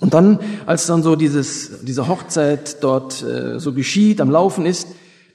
Und 0.00 0.14
dann, 0.14 0.38
als 0.64 0.86
dann 0.86 1.02
so 1.02 1.14
dieses, 1.14 1.84
diese 1.84 2.08
Hochzeit 2.08 2.82
dort 2.82 3.22
äh, 3.22 3.58
so 3.58 3.74
geschieht, 3.74 4.20
am 4.20 4.30
Laufen 4.30 4.64
ist, 4.64 4.88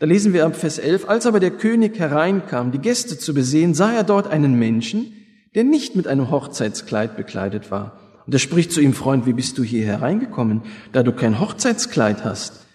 Da 0.04 0.08
lesen 0.08 0.34
wir 0.34 0.46
ab 0.46 0.58
Vers 0.58 0.80
11, 0.80 1.08
als 1.08 1.26
aber 1.26 1.40
der 1.40 1.52
König 1.52 1.98
hereinkam, 1.98 2.74
die 2.74 2.80
Gäste 2.80 3.18
zu 3.18 3.34
besehen, 3.34 3.74
sah 3.74 3.94
er 3.94 4.04
dort 4.04 4.28
einen 4.28 4.60
Menschen, 4.60 5.14
der 5.56 5.64
nicht 5.64 5.96
mit 5.96 6.08
einem 6.08 6.30
Hochzeitskleid 6.30 7.16
bekleidet 7.16 7.72
war. 7.72 8.02
Und 8.26 8.34
er 8.34 8.40
spricht 8.40 8.74
zu 8.74 8.82
ihm, 8.82 8.92
Freund, 8.92 9.26
wie 9.28 9.32
bist 9.32 9.58
du 9.58 9.64
hier 9.64 9.86
hereingekommen, 9.86 10.64
da 10.92 11.04
du 11.04 11.14
kein 11.14 11.40
Hochzeitskleid 11.40 12.26
hast? 12.26 12.66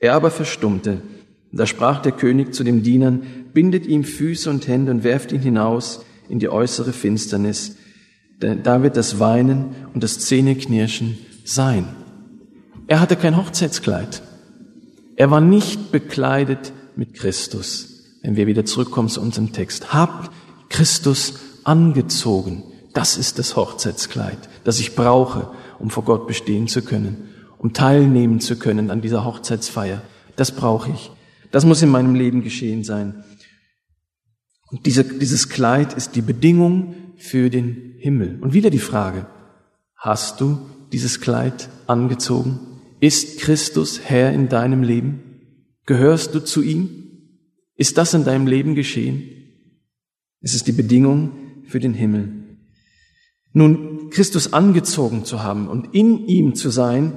Er 0.00 0.14
aber 0.14 0.30
verstummte. 0.30 1.02
Da 1.52 1.66
sprach 1.66 2.00
der 2.00 2.12
König 2.12 2.54
zu 2.54 2.64
den 2.64 2.82
Dienern, 2.82 3.20
bindet 3.52 3.84
ihm 3.84 4.02
Füße 4.02 4.48
und 4.48 4.66
Hände 4.66 4.90
und 4.90 5.04
werft 5.04 5.30
ihn 5.30 5.42
hinaus 5.42 6.06
in 6.30 6.38
die 6.38 6.48
äußere 6.48 6.94
Finsternis. 6.94 7.76
Da 8.40 8.82
wird 8.82 8.96
das 8.96 9.20
Weinen 9.20 9.76
und 9.92 10.02
das 10.02 10.20
Zähneknirschen 10.20 11.18
sein. 11.44 11.84
Er 12.86 13.00
hatte 13.00 13.16
kein 13.16 13.36
Hochzeitskleid. 13.36 14.22
Er 15.16 15.30
war 15.30 15.42
nicht 15.42 15.92
bekleidet 15.92 16.72
mit 16.98 17.14
Christus. 17.14 18.18
Wenn 18.22 18.36
wir 18.36 18.48
wieder 18.48 18.64
zurückkommen 18.64 19.08
zu 19.08 19.20
unserem 19.20 19.52
Text. 19.52 19.94
Habt 19.94 20.30
Christus 20.68 21.34
angezogen. 21.64 22.64
Das 22.92 23.16
ist 23.16 23.38
das 23.38 23.54
Hochzeitskleid, 23.54 24.38
das 24.64 24.80
ich 24.80 24.96
brauche, 24.96 25.52
um 25.78 25.90
vor 25.90 26.04
Gott 26.04 26.26
bestehen 26.26 26.66
zu 26.66 26.82
können, 26.82 27.28
um 27.58 27.72
teilnehmen 27.72 28.40
zu 28.40 28.58
können 28.58 28.90
an 28.90 29.00
dieser 29.00 29.24
Hochzeitsfeier. 29.24 30.02
Das 30.34 30.50
brauche 30.50 30.90
ich. 30.90 31.12
Das 31.52 31.64
muss 31.64 31.82
in 31.82 31.88
meinem 31.88 32.16
Leben 32.16 32.42
geschehen 32.42 32.82
sein. 32.82 33.24
Und 34.70 34.84
diese, 34.84 35.04
dieses 35.04 35.48
Kleid 35.48 35.94
ist 35.94 36.16
die 36.16 36.22
Bedingung 36.22 36.94
für 37.16 37.48
den 37.48 37.94
Himmel. 37.98 38.38
Und 38.40 38.52
wieder 38.52 38.70
die 38.70 38.78
Frage, 38.78 39.26
hast 39.96 40.40
du 40.40 40.58
dieses 40.92 41.20
Kleid 41.20 41.68
angezogen? 41.86 42.58
Ist 43.00 43.38
Christus 43.38 44.00
Herr 44.04 44.32
in 44.32 44.48
deinem 44.48 44.82
Leben? 44.82 45.27
Gehörst 45.88 46.34
du 46.34 46.40
zu 46.40 46.60
ihm? 46.60 46.90
Ist 47.74 47.96
das 47.96 48.12
in 48.12 48.24
deinem 48.24 48.46
Leben 48.46 48.74
geschehen? 48.74 49.22
Es 50.42 50.52
ist 50.52 50.66
die 50.66 50.72
Bedingung 50.72 51.30
für 51.66 51.80
den 51.80 51.94
Himmel. 51.94 52.28
Nun, 53.54 54.10
Christus 54.10 54.52
angezogen 54.52 55.24
zu 55.24 55.42
haben 55.42 55.66
und 55.66 55.94
in 55.94 56.26
ihm 56.26 56.54
zu 56.54 56.68
sein, 56.68 57.14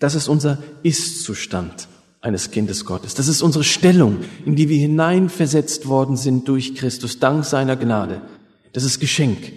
das 0.00 0.16
ist 0.16 0.26
unser 0.26 0.60
Ist-Zustand 0.82 1.86
eines 2.20 2.50
Kindes 2.50 2.84
Gottes. 2.84 3.14
Das 3.14 3.28
ist 3.28 3.40
unsere 3.40 3.62
Stellung, 3.62 4.16
in 4.44 4.56
die 4.56 4.68
wir 4.68 4.78
hineinversetzt 4.78 5.86
worden 5.86 6.16
sind 6.16 6.48
durch 6.48 6.74
Christus, 6.74 7.20
dank 7.20 7.44
seiner 7.44 7.76
Gnade. 7.76 8.22
Das 8.72 8.82
ist 8.82 8.98
Geschenk. 8.98 9.52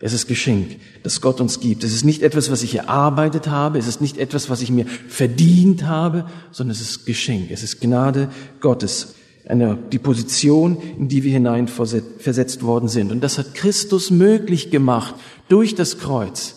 Es 0.00 0.12
ist 0.12 0.28
Geschenk, 0.28 0.76
das 1.02 1.20
Gott 1.20 1.40
uns 1.40 1.58
gibt. 1.58 1.82
Es 1.82 1.92
ist 1.92 2.04
nicht 2.04 2.22
etwas, 2.22 2.50
was 2.50 2.62
ich 2.62 2.76
erarbeitet 2.76 3.48
habe. 3.48 3.78
Es 3.78 3.88
ist 3.88 4.00
nicht 4.00 4.16
etwas, 4.16 4.48
was 4.48 4.62
ich 4.62 4.70
mir 4.70 4.86
verdient 4.86 5.84
habe, 5.86 6.26
sondern 6.52 6.72
es 6.72 6.80
ist 6.80 7.04
Geschenk. 7.04 7.50
Es 7.50 7.64
ist 7.64 7.80
Gnade 7.80 8.30
Gottes 8.60 9.14
eine, 9.48 9.76
die 9.76 9.98
Position, 9.98 10.76
in 10.98 11.08
die 11.08 11.24
wir 11.24 11.32
hinein 11.32 11.68
versetzt 11.68 12.62
worden 12.62 12.88
sind. 12.88 13.10
Und 13.10 13.22
das 13.22 13.38
hat 13.38 13.54
Christus 13.54 14.10
möglich 14.10 14.70
gemacht 14.70 15.14
durch 15.48 15.74
das 15.74 15.98
Kreuz. 15.98 16.54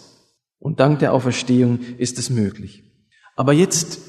Und 0.59 0.79
dank 0.79 0.99
der 0.99 1.13
Auferstehung 1.13 1.79
ist 1.97 2.19
es 2.19 2.29
möglich. 2.29 2.83
Aber 3.35 3.53
jetzt 3.53 3.99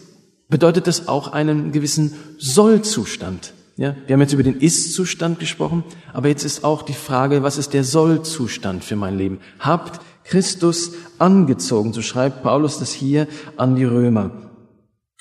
bedeutet 0.48 0.86
das 0.86 1.08
auch 1.08 1.28
einen 1.28 1.72
gewissen 1.72 2.14
Sollzustand. 2.38 3.54
Ja, 3.76 3.96
wir 4.06 4.14
haben 4.14 4.20
jetzt 4.20 4.34
über 4.34 4.42
den 4.42 4.60
Ist-Zustand 4.60 5.38
gesprochen, 5.38 5.82
aber 6.12 6.28
jetzt 6.28 6.44
ist 6.44 6.62
auch 6.62 6.82
die 6.82 6.92
Frage, 6.92 7.42
was 7.42 7.56
ist 7.56 7.72
der 7.72 7.84
Sollzustand 7.84 8.84
für 8.84 8.96
mein 8.96 9.16
Leben? 9.16 9.40
Habt 9.58 10.00
Christus 10.24 10.92
angezogen, 11.18 11.92
so 11.92 12.02
schreibt 12.02 12.42
Paulus 12.42 12.78
das 12.78 12.92
hier 12.92 13.26
an 13.56 13.74
die 13.74 13.84
Römer. 13.84 14.30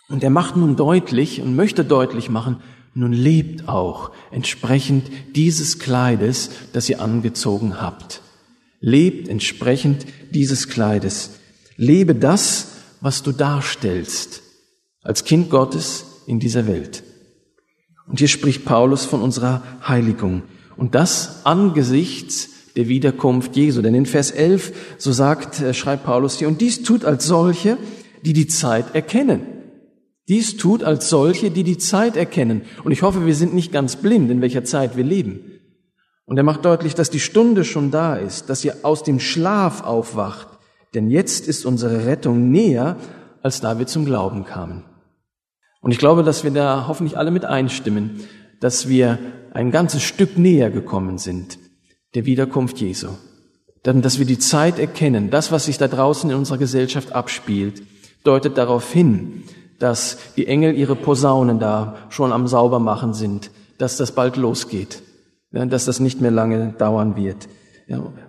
Und 0.10 0.24
er 0.24 0.30
macht 0.30 0.58
nun 0.58 0.76
deutlich 0.76 1.42
und 1.42 1.56
möchte 1.56 1.86
deutlich 1.86 2.30
machen, 2.30 2.58
nun 2.94 3.14
lebt 3.14 3.70
auch 3.70 4.12
entsprechend 4.32 5.10
dieses 5.34 5.80
Kleides, 5.80 6.50
das 6.74 6.90
ihr 6.90 7.02
angezogen 7.02 7.82
habt. 7.82 8.22
Lebt 8.82 9.30
entsprechend 9.30 10.06
dieses 10.32 10.68
Kleides. 10.68 11.32
Lebe 11.78 12.16
das, 12.16 12.68
was 13.00 13.24
du 13.24 13.32
darstellst, 13.32 14.42
als 15.04 15.24
Kind 15.24 15.50
Gottes 15.50 16.06
in 16.28 16.40
dieser 16.40 16.68
Welt. 16.68 17.04
Und 18.12 18.20
hier 18.20 18.28
spricht 18.28 18.66
Paulus 18.66 19.06
von 19.06 19.22
unserer 19.22 19.64
Heiligung. 19.88 20.44
Und 20.76 20.96
das 20.96 21.46
angesichts 21.46 22.50
der 22.76 22.90
Wiederkunft 22.90 23.56
Jesu. 23.56 23.82
Denn 23.82 23.96
in 23.96 24.06
Vers 24.06 24.32
11, 24.32 24.74
so 24.98 25.14
sagt, 25.14 25.62
äh, 25.62 25.74
schreibt 25.74 26.04
Paulus 26.04 26.38
hier, 26.38 26.50
und 26.50 26.60
dies 26.60 26.84
tut 26.84 27.06
als 27.06 27.26
solche, 27.26 27.78
die 28.26 28.34
die 28.34 28.48
Zeit 28.48 28.94
erkennen. 28.96 29.44
Dies 30.28 30.58
tut 30.58 30.84
als 30.84 31.08
solche, 31.08 31.52
die 31.52 31.64
die 31.64 31.78
Zeit 31.78 32.18
erkennen. 32.18 32.64
Und 32.84 32.92
ich 32.92 33.02
hoffe, 33.02 33.26
wir 33.26 33.34
sind 33.34 33.54
nicht 33.54 33.72
ganz 33.72 33.96
blind, 33.96 34.30
in 34.30 34.42
welcher 34.42 34.66
Zeit 34.66 34.98
wir 34.98 35.06
leben. 35.06 35.40
Und 36.26 36.36
er 36.36 36.44
macht 36.44 36.66
deutlich, 36.66 36.96
dass 36.96 37.12
die 37.12 37.22
Stunde 37.22 37.64
schon 37.64 37.92
da 37.92 38.16
ist, 38.16 38.50
dass 38.50 38.66
ihr 38.66 38.76
aus 38.84 39.04
dem 39.04 39.22
Schlaf 39.22 39.84
aufwacht. 39.84 40.50
Denn 40.94 41.10
jetzt 41.10 41.48
ist 41.48 41.66
unsere 41.66 42.06
Rettung 42.06 42.52
näher, 42.52 42.98
als 43.42 43.62
da 43.62 43.80
wir 43.80 43.88
zum 43.88 44.04
Glauben 44.04 44.44
kamen. 44.44 44.84
Und 45.82 45.92
ich 45.92 45.98
glaube, 45.98 46.24
dass 46.24 46.44
wir 46.44 46.52
da 46.52 46.86
hoffentlich 46.88 47.18
alle 47.18 47.32
mit 47.32 47.44
einstimmen, 47.44 48.22
dass 48.60 48.88
wir 48.88 49.18
ein 49.54 49.72
ganzes 49.72 50.04
Stück 50.04 50.38
näher 50.38 50.70
gekommen 50.70 51.18
sind, 51.18 51.58
der 52.16 52.26
Wiederkunft 52.26 52.80
Jesu. 52.80 53.10
Dann, 53.84 54.02
dass 54.04 54.20
wir 54.20 54.28
die 54.28 54.38
Zeit 54.38 54.78
erkennen, 54.78 55.32
das, 55.32 55.52
was 55.52 55.66
sich 55.66 55.80
da 55.80 55.88
draußen 55.88 56.30
in 56.30 56.38
unserer 56.38 56.60
Gesellschaft 56.60 57.14
abspielt, 57.14 57.82
deutet 58.24 58.58
darauf 58.58 58.92
hin, 58.94 59.44
dass 59.80 60.18
die 60.38 60.46
Engel 60.46 60.76
ihre 60.76 60.96
Posaunen 60.96 61.60
da 61.60 61.98
schon 62.10 62.32
am 62.32 62.48
Saubermachen 62.48 63.16
sind, 63.16 63.50
dass 63.80 63.98
das 63.98 64.12
bald 64.12 64.38
losgeht, 64.38 65.02
dass 65.52 65.86
das 65.86 66.00
nicht 66.00 66.22
mehr 66.22 66.30
lange 66.30 66.76
dauern 66.78 67.16
wird. 67.16 67.50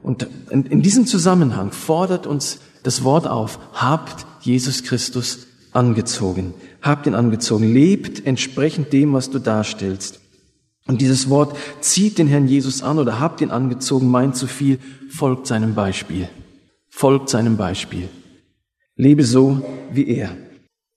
Und 0.02 0.26
in 0.48 0.80
diesem 0.80 1.06
Zusammenhang 1.06 1.70
fordert 1.70 2.26
uns 2.26 2.60
das 2.82 3.04
Wort 3.04 3.28
auf, 3.28 3.58
habt 3.74 4.26
Jesus 4.40 4.82
Christus 4.82 5.46
angezogen, 5.72 6.54
habt 6.80 7.06
ihn 7.06 7.14
angezogen, 7.14 7.72
lebt 7.72 8.26
entsprechend 8.26 8.92
dem, 8.92 9.12
was 9.12 9.30
du 9.30 9.38
darstellst. 9.38 10.20
Und 10.86 11.00
dieses 11.00 11.30
Wort 11.30 11.56
zieht 11.80 12.18
den 12.18 12.26
Herrn 12.26 12.48
Jesus 12.48 12.82
an 12.82 12.98
oder 12.98 13.20
habt 13.20 13.40
ihn 13.40 13.50
angezogen, 13.50 14.10
meint 14.10 14.36
zu 14.36 14.46
viel, 14.46 14.78
folgt 15.08 15.46
seinem 15.46 15.74
Beispiel. 15.74 16.28
Folgt 16.88 17.28
seinem 17.28 17.56
Beispiel. 17.56 18.08
Lebe 18.96 19.24
so 19.24 19.62
wie 19.92 20.08
er. 20.08 20.36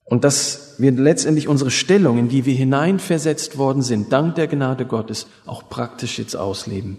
Und 0.03 0.23
dass 0.23 0.75
wir 0.77 0.91
letztendlich 0.91 1.47
unsere 1.47 1.71
Stellung, 1.71 2.17
in 2.17 2.29
die 2.29 2.45
wir 2.45 2.53
hineinversetzt 2.53 3.57
worden 3.57 3.81
sind, 3.81 4.11
dank 4.11 4.35
der 4.35 4.47
Gnade 4.47 4.85
Gottes, 4.85 5.27
auch 5.45 5.69
praktisch 5.69 6.19
jetzt 6.19 6.35
ausleben. 6.35 6.97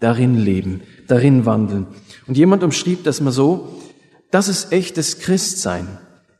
Darin 0.00 0.36
leben, 0.36 0.82
darin 1.06 1.46
wandeln. 1.46 1.86
Und 2.26 2.36
jemand 2.36 2.62
umschrieb 2.62 3.04
das 3.04 3.20
mal 3.20 3.30
so, 3.30 3.68
das 4.30 4.48
ist 4.48 4.72
echtes 4.72 5.20
Christsein. 5.20 5.86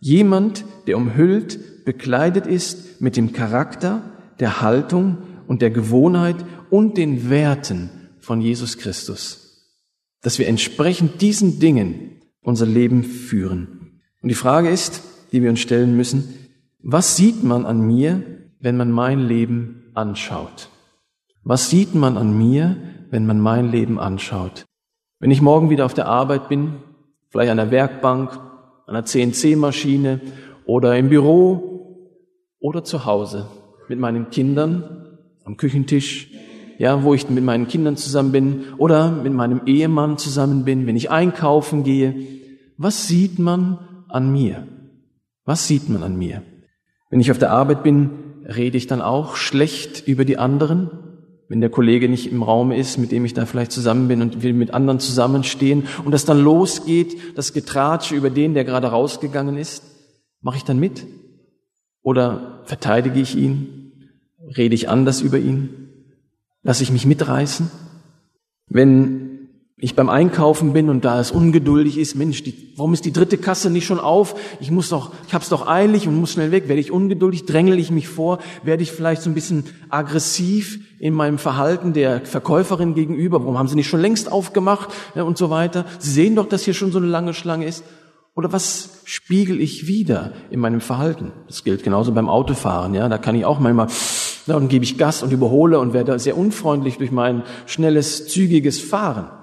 Jemand, 0.05 0.65
der 0.89 0.97
umhüllt, 0.97 1.85
bekleidet 1.85 2.49
ist 2.49 3.01
mit 3.01 3.17
dem 3.17 3.33
Charakter, 3.33 4.03
der 4.41 4.61
Haltung 4.61 5.19
und 5.47 5.63
der 5.63 5.71
Gewohnheit 5.71 6.35
und 6.71 6.97
den 6.97 7.31
Werten 7.31 7.89
von 8.19 8.41
Jesus 8.41 8.79
Christus. 8.79 9.71
Dass 10.21 10.41
wir 10.41 10.49
entsprechend 10.49 11.21
diesen 11.21 11.61
Dingen 11.61 12.21
unser 12.41 12.67
Leben 12.67 13.05
führen. 13.05 14.01
Und 14.23 14.29
die 14.29 14.35
Frage 14.35 14.71
ist, 14.71 15.03
die 15.31 15.41
wir 15.41 15.51
uns 15.51 15.61
stellen 15.61 15.97
müssen. 15.97 16.35
Was 16.83 17.17
sieht 17.17 17.45
man 17.45 17.65
an 17.65 17.87
mir, 17.87 18.25
wenn 18.59 18.77
man 18.77 18.91
mein 18.91 19.21
Leben 19.21 19.85
anschaut? 19.95 20.69
Was 21.45 21.71
sieht 21.71 21.95
man 21.95 22.17
an 22.17 22.37
mir, 22.37 22.77
wenn 23.11 23.25
man 23.25 23.39
mein 23.39 23.71
Leben 23.71 24.01
anschaut? 24.01 24.65
Wenn 25.21 25.31
ich 25.31 25.41
morgen 25.41 25.71
wieder 25.71 25.87
auf 25.87 25.95
der 25.95 26.09
Arbeit 26.09 26.49
bin, 26.49 26.75
vielleicht 27.31 27.53
an 27.53 27.59
der 27.59 27.71
Werkbank, 27.71 28.41
an 28.87 28.95
der 28.95 29.05
CNC-Maschine 29.05 30.21
oder 30.65 30.97
im 30.97 31.09
Büro 31.09 32.09
oder 32.61 32.85
zu 32.85 33.05
Hause 33.05 33.49
mit 33.89 33.99
meinen 33.99 34.31
Kindern 34.31 35.19
am 35.45 35.57
Küchentisch, 35.57 36.31
ja, 36.79 37.03
wo 37.03 37.15
ich 37.15 37.29
mit 37.29 37.45
meinen 37.45 37.69
Kindern 37.69 37.97
zusammen 37.97 38.33
bin 38.33 38.65
oder 38.79 39.11
mit 39.11 39.33
meinem 39.33 39.63
Ehemann 39.67 40.19
zusammen 40.19 40.65
bin, 40.65 40.87
wenn 40.87 40.97
ich 40.97 41.11
einkaufen 41.11 41.85
gehe. 41.85 42.15
Was 42.77 43.09
sieht 43.09 43.39
man 43.39 43.79
an 44.09 44.33
mir? 44.33 44.67
Was 45.45 45.67
sieht 45.67 45.89
man 45.89 46.03
an 46.03 46.17
mir? 46.17 46.43
Wenn 47.11 47.21
ich 47.21 47.31
auf 47.31 47.39
der 47.39 47.51
Arbeit 47.51 47.83
bin, 47.83 48.11
rede 48.47 48.77
ich 48.77 48.87
dann 48.87 49.03
auch 49.03 49.37
schlecht 49.37 50.07
über 50.07 50.25
die 50.25 50.39
anderen? 50.39 50.91
Wenn 51.53 51.61
der 51.61 51.69
Kollege 51.69 52.09
nicht 52.09 52.33
im 52.33 52.43
Raum 52.43 52.73
ist, 52.73 52.97
mit 52.97 53.13
dem 53.13 53.27
ich 53.27 53.35
da 53.35 53.45
vielleicht 53.45 53.73
zusammen 53.73 54.09
bin 54.09 54.23
und 54.23 54.43
will 54.43 54.55
mit 54.55 54.73
anderen 54.73 55.01
zusammenstehen 55.01 55.87
und 56.03 56.13
das 56.13 56.25
dann 56.25 56.43
losgeht, 56.43 57.37
das 57.37 57.53
Getratsche 57.53 58.15
über 58.15 58.31
den, 58.31 58.55
der 58.55 58.65
gerade 58.65 58.87
rausgegangen 58.87 59.59
ist, 59.59 59.85
mache 60.41 60.57
ich 60.57 60.65
dann 60.65 60.81
mit? 60.81 61.07
Oder 62.01 62.63
verteidige 62.65 63.21
ich 63.21 63.37
ihn? 63.37 63.93
Rede 64.57 64.75
ich 64.75 64.89
anders 64.89 65.21
über 65.21 65.39
ihn? 65.39 65.91
Lasse 66.63 66.85
ich 66.85 66.91
mich 66.91 67.05
mitreißen? 67.05 67.71
Wenn 68.69 69.32
ich 69.83 69.97
beim 69.97 70.09
Einkaufen 70.09 70.73
bin 70.73 70.89
und 70.89 71.05
da 71.05 71.19
es 71.19 71.33
ungeduldig 71.33 71.99
ist, 71.99 72.15
Mensch, 72.15 72.45
die, 72.45 72.55
warum 72.77 72.95
ist 72.95 73.05
die 73.05 73.13
dritte 73.13 73.37
Kasse 73.37 73.69
nicht 73.69 73.85
schon 73.85 73.99
auf? 73.99 74.37
Ich 74.61 74.71
muss 74.71 74.91
doch, 74.91 75.11
ich 75.27 75.35
hab's 75.35 75.49
doch 75.49 75.67
eilig 75.67 76.07
und 76.07 76.15
muss 76.15 76.31
schnell 76.31 76.53
weg. 76.53 76.69
Werde 76.69 76.81
ich 76.81 76.93
ungeduldig, 76.93 77.47
drängel 77.47 77.81
ich 77.81 77.91
mich 77.91 78.07
vor, 78.07 78.39
werde 78.63 78.85
ich 78.85 78.93
vielleicht 78.93 79.23
so 79.23 79.29
ein 79.29 79.35
bisschen 79.35 79.65
aggressiv 79.89 80.79
in 81.01 81.15
meinem 81.15 81.37
Verhalten 81.37 81.95
der 81.95 82.25
Verkäuferin 82.25 82.95
gegenüber. 82.95 83.41
Warum 83.41 83.59
haben 83.59 83.67
sie 83.67 83.75
nicht 83.75 83.89
schon 83.89 84.01
längst 84.01 84.31
aufgemacht 84.31 84.91
ja, 85.17 85.25
und 85.25 85.37
so 85.37 85.51
weiter? 85.51 85.85
Sie 85.99 86.13
sehen 86.13 86.37
doch, 86.37 86.49
dass 86.49 86.63
hier 86.63 86.75
schon 86.75 86.93
so 86.93 86.99
eine 86.99 87.09
lange 87.09 87.35
Schlange 87.35 87.67
ist. 87.67 87.83
Oder 88.37 88.53
was 88.53 89.01
spiegel 89.03 89.61
ich 89.61 89.89
wieder 89.89 90.31
in 90.51 90.61
meinem 90.61 90.81
Verhalten? 90.81 91.33
Das 91.49 91.65
gilt 91.65 91.83
genauso 91.83 92.13
beim 92.13 92.29
Autofahren. 92.29 92.95
Ja, 92.95 93.09
da 93.09 93.19
kann 93.19 93.35
ich 93.35 93.45
auch 93.45 93.59
manchmal, 93.59 93.89
dann 94.47 94.69
gebe 94.69 94.85
ich 94.85 94.97
Gas 94.97 95.25
und 95.25 95.33
überhole 95.33 95.81
und 95.81 95.93
werde 95.93 96.21
sehr 96.21 96.39
unfreundlich 96.39 96.99
durch 96.99 97.11
mein 97.11 97.43
schnelles, 97.67 98.29
zügiges 98.29 98.81
Fahren. 98.81 99.42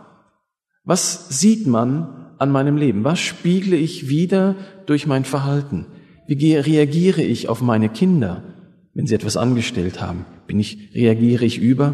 Was 0.89 1.29
sieht 1.29 1.67
man 1.67 2.07
an 2.39 2.49
meinem 2.49 2.75
Leben? 2.75 3.03
Was 3.03 3.19
spiegle 3.19 3.75
ich 3.75 4.09
wieder 4.09 4.55
durch 4.87 5.05
mein 5.05 5.23
Verhalten? 5.23 5.85
Wie 6.25 6.55
reagiere 6.55 7.21
ich 7.21 7.47
auf 7.47 7.61
meine 7.61 7.89
Kinder, 7.89 8.41
wenn 8.95 9.05
sie 9.05 9.13
etwas 9.13 9.37
angestellt 9.37 10.01
haben? 10.01 10.25
Bin 10.47 10.59
ich, 10.59 10.89
reagiere 10.95 11.45
ich 11.45 11.59
über? 11.59 11.93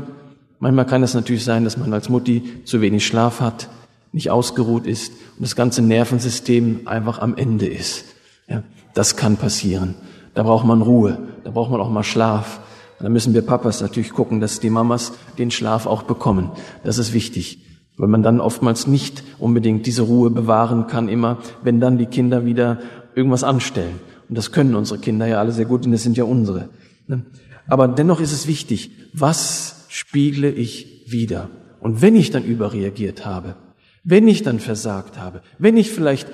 Manchmal 0.59 0.85
kann 0.85 1.03
es 1.03 1.13
natürlich 1.13 1.43
sein, 1.43 1.65
dass 1.65 1.75
man 1.75 1.91
als 1.91 2.07
Mutti 2.07 2.41
zu 2.63 2.79
wenig 2.79 3.05
Schlaf 3.05 3.41
hat, 3.41 3.67
nicht 4.13 4.31
ausgeruht 4.31 4.87
ist 4.87 5.11
und 5.11 5.41
das 5.41 5.57
ganze 5.57 5.81
Nervensystem 5.81 6.83
einfach 6.85 7.19
am 7.19 7.35
Ende 7.35 7.65
ist. 7.65 8.05
Ja, 8.47 8.63
das 8.93 9.17
kann 9.17 9.35
passieren. 9.35 9.95
Da 10.35 10.43
braucht 10.43 10.65
man 10.65 10.81
Ruhe, 10.81 11.17
da 11.43 11.51
braucht 11.51 11.69
man 11.69 11.81
auch 11.81 11.89
mal 11.89 12.03
Schlaf. 12.03 12.61
Da 13.01 13.09
müssen 13.09 13.33
wir 13.33 13.41
Papas 13.41 13.81
natürlich 13.81 14.13
gucken, 14.13 14.39
dass 14.39 14.61
die 14.61 14.69
Mamas 14.69 15.11
den 15.37 15.51
Schlaf 15.51 15.85
auch 15.85 16.03
bekommen. 16.03 16.51
Das 16.85 16.97
ist 16.97 17.11
wichtig 17.11 17.59
weil 17.97 18.07
man 18.07 18.23
dann 18.23 18.39
oftmals 18.39 18.87
nicht 18.87 19.23
unbedingt 19.39 19.85
diese 19.85 20.03
Ruhe 20.03 20.29
bewahren 20.29 20.87
kann, 20.87 21.07
immer 21.07 21.39
wenn 21.63 21.79
dann 21.79 21.97
die 21.97 22.05
Kinder 22.07 22.45
wieder 22.45 22.79
irgendwas 23.15 23.43
anstellen. 23.43 23.99
Und 24.27 24.37
das 24.37 24.51
können 24.51 24.75
unsere 24.75 24.99
Kinder 24.99 25.27
ja 25.27 25.39
alle 25.39 25.51
sehr 25.51 25.65
gut, 25.65 25.85
und 25.85 25.91
das 25.91 26.03
sind 26.03 26.17
ja 26.17 26.23
unsere. 26.23 26.69
Ne? 27.07 27.25
Aber 27.67 27.87
dennoch 27.87 28.19
ist 28.19 28.31
es 28.31 28.47
wichtig, 28.47 28.91
was 29.13 29.85
spiegle 29.89 30.51
ich 30.51 31.05
wieder? 31.07 31.49
Und 31.79 32.01
wenn 32.01 32.15
ich 32.15 32.31
dann 32.31 32.43
überreagiert 32.43 33.25
habe, 33.25 33.55
wenn 34.03 34.27
ich 34.27 34.43
dann 34.43 34.59
versagt 34.59 35.19
habe, 35.19 35.41
wenn 35.57 35.77
ich 35.77 35.91
vielleicht 35.91 36.27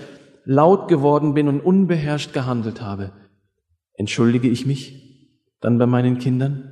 laut 0.43 0.87
geworden 0.87 1.33
bin 1.33 1.47
und 1.47 1.61
unbeherrscht 1.61 2.33
gehandelt 2.33 2.81
habe, 2.81 3.11
entschuldige 3.95 4.49
ich 4.49 4.65
mich 4.65 5.01
dann 5.61 5.77
bei 5.77 5.85
meinen 5.85 6.17
Kindern 6.17 6.63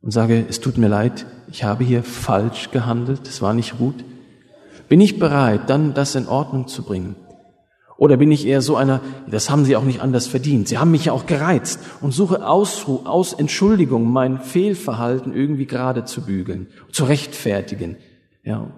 und 0.00 0.10
sage, 0.10 0.44
es 0.48 0.60
tut 0.60 0.78
mir 0.78 0.88
leid, 0.88 1.26
ich 1.50 1.64
habe 1.64 1.84
hier 1.84 2.02
falsch 2.02 2.70
gehandelt, 2.70 3.20
es 3.28 3.40
war 3.40 3.54
nicht 3.54 3.78
gut. 3.78 4.04
Bin 4.92 5.00
ich 5.00 5.18
bereit, 5.18 5.70
dann 5.70 5.94
das 5.94 6.16
in 6.16 6.28
Ordnung 6.28 6.68
zu 6.68 6.82
bringen? 6.82 7.16
Oder 7.96 8.18
bin 8.18 8.30
ich 8.30 8.46
eher 8.46 8.60
so 8.60 8.76
einer, 8.76 9.00
das 9.26 9.48
haben 9.48 9.64
sie 9.64 9.74
auch 9.74 9.84
nicht 9.84 10.02
anders 10.02 10.26
verdient. 10.26 10.68
Sie 10.68 10.76
haben 10.76 10.90
mich 10.90 11.06
ja 11.06 11.14
auch 11.14 11.24
gereizt 11.24 11.80
und 12.02 12.12
suche 12.12 12.46
Ausruh, 12.46 13.06
aus 13.06 13.32
Entschuldigung, 13.32 14.12
mein 14.12 14.38
Fehlverhalten 14.40 15.32
irgendwie 15.32 15.64
gerade 15.64 16.04
zu 16.04 16.26
bügeln, 16.26 16.66
zu 16.90 17.04
rechtfertigen. 17.04 17.96
Ja, 18.44 18.70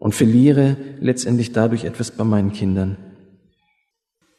und 0.00 0.12
verliere 0.12 0.76
letztendlich 0.98 1.52
dadurch 1.52 1.84
etwas 1.84 2.10
bei 2.10 2.24
meinen 2.24 2.50
Kindern. 2.50 2.96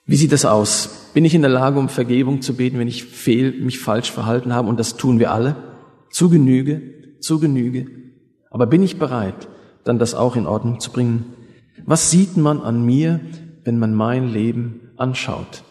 Wie 0.05 0.17
sieht 0.17 0.33
das 0.33 0.43
aus? 0.43 1.11
Bin 1.13 1.23
ich 1.23 1.33
in 1.33 1.43
der 1.43 1.51
Lage, 1.51 1.79
um 1.79 1.87
Vergebung 1.87 2.41
zu 2.41 2.57
beten, 2.57 2.77
wenn 2.77 2.89
ich 2.89 3.05
fehl, 3.05 3.53
mich 3.53 3.79
falsch 3.79 4.11
verhalten 4.11 4.53
habe? 4.53 4.67
Und 4.67 4.81
das 4.81 4.97
tun 4.97 5.17
wir 5.17 5.31
alle. 5.31 5.55
Zu 6.09 6.29
Genüge, 6.29 6.81
zu 7.21 7.39
Genüge. 7.39 7.85
Aber 8.49 8.67
bin 8.67 8.83
ich 8.83 8.99
bereit, 8.99 9.47
dann 9.83 9.99
das 9.99 10.13
auch 10.13 10.35
in 10.35 10.47
Ordnung 10.47 10.79
zu 10.79 10.91
bringen. 10.91 11.33
Was 11.85 12.11
sieht 12.11 12.37
man 12.37 12.61
an 12.61 12.85
mir, 12.85 13.19
wenn 13.63 13.79
man 13.79 13.93
mein 13.93 14.27
Leben 14.27 14.91
anschaut? 14.97 15.63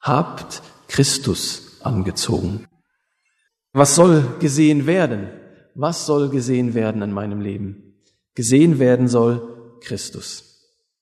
Habt 0.00 0.62
Christus 0.88 1.78
angezogen. 1.82 2.66
Was 3.72 3.94
soll 3.94 4.24
gesehen 4.38 4.86
werden? 4.86 5.28
Was 5.74 6.06
soll 6.06 6.28
gesehen 6.28 6.74
werden 6.74 7.02
an 7.02 7.12
meinem 7.12 7.40
Leben? 7.40 7.96
Gesehen 8.34 8.78
werden 8.78 9.08
soll 9.08 9.78
Christus. 9.80 10.54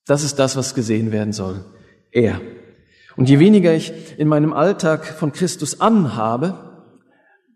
Das 0.05 0.23
ist 0.23 0.39
das, 0.39 0.55
was 0.55 0.73
gesehen 0.73 1.11
werden 1.11 1.33
soll. 1.33 1.65
Er. 2.11 2.41
Und 3.15 3.29
je 3.29 3.39
weniger 3.39 3.73
ich 3.73 3.93
in 4.17 4.27
meinem 4.27 4.53
Alltag 4.53 5.05
von 5.05 5.31
Christus 5.31 5.79
anhabe, 5.79 6.73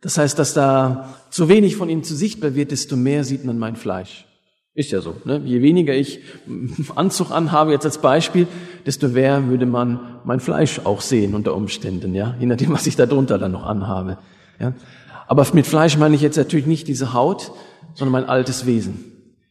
das 0.02 0.18
heißt, 0.18 0.38
dass 0.38 0.54
da 0.54 1.16
so 1.32 1.50
wenig 1.50 1.76
von 1.76 1.90
ihm 1.90 2.04
zu 2.04 2.16
sichtbar 2.16 2.54
wird, 2.54 2.72
desto 2.72 2.96
mehr 2.96 3.24
sieht 3.24 3.44
man 3.44 3.58
mein 3.58 3.76
Fleisch. 3.76 4.27
Ist 4.78 4.92
ja 4.92 5.02
so. 5.02 5.16
Ne? 5.26 5.42
Je 5.44 5.64
weniger 5.64 5.96
ich 5.96 6.20
Anzug 6.96 7.32
anhabe, 7.32 7.72
jetzt 7.72 7.86
als 7.86 7.98
Beispiel, 7.98 8.46
desto 8.86 9.08
mehr 9.08 9.48
würde 9.48 9.66
man 9.66 10.20
mein 10.24 10.40
Fleisch 10.40 10.82
auch 10.84 11.02
sehen 11.02 11.34
unter 11.34 11.56
Umständen, 11.56 12.14
ja, 12.14 12.36
je 12.40 12.46
nachdem, 12.46 12.74
was 12.74 12.86
ich 12.86 12.96
da 12.96 13.08
drunter 13.08 13.40
dann 13.40 13.54
noch 13.54 13.66
anhabe. 13.66 14.20
Ja? 14.60 14.76
Aber 15.28 15.48
mit 15.54 15.66
Fleisch 15.66 15.98
meine 15.98 16.14
ich 16.14 16.22
jetzt 16.22 16.38
natürlich 16.38 16.68
nicht 16.68 16.88
diese 16.88 17.16
Haut, 17.16 17.54
sondern 17.96 18.12
mein 18.12 18.30
altes 18.30 18.68
Wesen. 18.68 19.04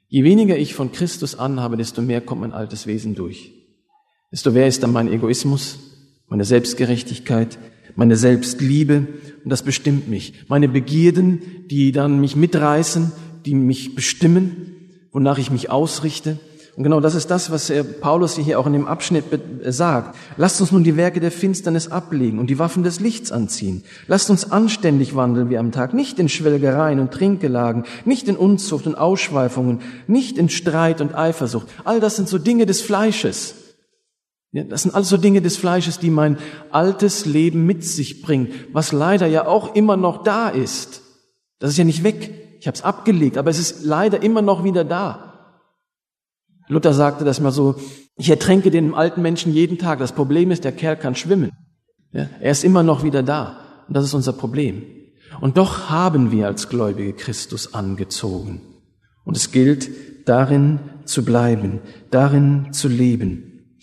Je 0.06 0.22
weniger 0.22 0.56
ich 0.56 0.74
von 0.74 0.92
Christus 0.92 1.36
anhabe, 1.36 1.76
desto 1.76 2.02
mehr 2.02 2.20
kommt 2.20 2.42
mein 2.42 2.52
altes 2.52 2.86
Wesen 2.86 3.16
durch. 3.16 3.50
Desto 4.30 4.52
mehr 4.52 4.68
ist 4.68 4.84
dann 4.84 4.92
mein 4.92 5.12
Egoismus, 5.12 5.80
meine 6.28 6.44
Selbstgerechtigkeit, 6.44 7.58
meine 7.96 8.14
Selbstliebe 8.14 9.08
und 9.42 9.50
das 9.50 9.64
bestimmt 9.64 10.08
mich. 10.08 10.44
Meine 10.46 10.68
Begierden, 10.68 11.42
die 11.68 11.90
dann 11.90 12.20
mich 12.20 12.36
mitreißen, 12.36 13.10
die 13.44 13.56
mich 13.56 13.96
bestimmen 13.96 14.75
wonach 15.16 15.38
ich 15.38 15.50
mich 15.50 15.70
ausrichte. 15.70 16.38
Und 16.76 16.84
genau 16.84 17.00
das 17.00 17.14
ist 17.14 17.30
das, 17.30 17.50
was 17.50 17.72
Paulus 18.02 18.36
hier 18.36 18.60
auch 18.60 18.66
in 18.66 18.74
dem 18.74 18.86
Abschnitt 18.86 19.24
sagt. 19.64 20.14
Lasst 20.36 20.60
uns 20.60 20.72
nun 20.72 20.84
die 20.84 20.98
Werke 20.98 21.20
der 21.20 21.30
Finsternis 21.30 21.88
ablegen 21.88 22.38
und 22.38 22.50
die 22.50 22.58
Waffen 22.58 22.82
des 22.82 23.00
Lichts 23.00 23.32
anziehen. 23.32 23.82
Lasst 24.08 24.28
uns 24.28 24.52
anständig 24.52 25.16
wandeln 25.16 25.48
wie 25.48 25.56
am 25.56 25.72
Tag, 25.72 25.94
nicht 25.94 26.18
in 26.18 26.28
Schwelgereien 26.28 27.00
und 27.00 27.12
Trinkgelagen, 27.12 27.84
nicht 28.04 28.28
in 28.28 28.36
Unzucht 28.36 28.86
und 28.86 28.94
Ausschweifungen, 28.94 29.80
nicht 30.06 30.36
in 30.36 30.50
Streit 30.50 31.00
und 31.00 31.14
Eifersucht. 31.14 31.66
All 31.84 31.98
das 31.98 32.16
sind 32.16 32.28
so 32.28 32.36
Dinge 32.36 32.66
des 32.66 32.82
Fleisches. 32.82 33.54
Das 34.52 34.82
sind 34.82 34.94
alles 34.94 35.08
so 35.08 35.16
Dinge 35.16 35.40
des 35.40 35.56
Fleisches, 35.56 35.98
die 35.98 36.10
mein 36.10 36.36
altes 36.70 37.24
Leben 37.24 37.64
mit 37.64 37.84
sich 37.84 38.20
bringt, 38.20 38.52
was 38.74 38.92
leider 38.92 39.26
ja 39.26 39.46
auch 39.46 39.74
immer 39.74 39.96
noch 39.96 40.24
da 40.24 40.50
ist. 40.50 41.00
Das 41.58 41.70
ist 41.70 41.78
ja 41.78 41.84
nicht 41.84 42.04
weg. 42.04 42.45
Ich 42.66 42.68
habe 42.68 42.78
es 42.78 42.82
abgelegt, 42.82 43.38
aber 43.38 43.48
es 43.48 43.60
ist 43.60 43.84
leider 43.84 44.24
immer 44.24 44.42
noch 44.42 44.64
wieder 44.64 44.82
da. 44.82 45.52
Luther 46.66 46.92
sagte 46.92 47.24
das 47.24 47.38
mal 47.38 47.52
so, 47.52 47.76
ich 48.16 48.28
ertränke 48.28 48.72
den 48.72 48.92
alten 48.92 49.22
Menschen 49.22 49.52
jeden 49.52 49.78
Tag. 49.78 50.00
Das 50.00 50.10
Problem 50.10 50.50
ist, 50.50 50.64
der 50.64 50.72
Kerl 50.72 50.96
kann 50.96 51.14
schwimmen. 51.14 51.52
Ja, 52.10 52.28
er 52.40 52.50
ist 52.50 52.64
immer 52.64 52.82
noch 52.82 53.04
wieder 53.04 53.22
da. 53.22 53.60
Und 53.86 53.96
das 53.96 54.02
ist 54.02 54.14
unser 54.14 54.32
Problem. 54.32 54.82
Und 55.40 55.58
doch 55.58 55.90
haben 55.90 56.32
wir 56.32 56.48
als 56.48 56.68
Gläubige 56.68 57.12
Christus 57.12 57.72
angezogen. 57.72 58.62
Und 59.24 59.36
es 59.36 59.52
gilt, 59.52 59.88
darin 60.28 60.80
zu 61.04 61.24
bleiben, 61.24 61.78
darin 62.10 62.72
zu 62.72 62.88
leben. 62.88 63.78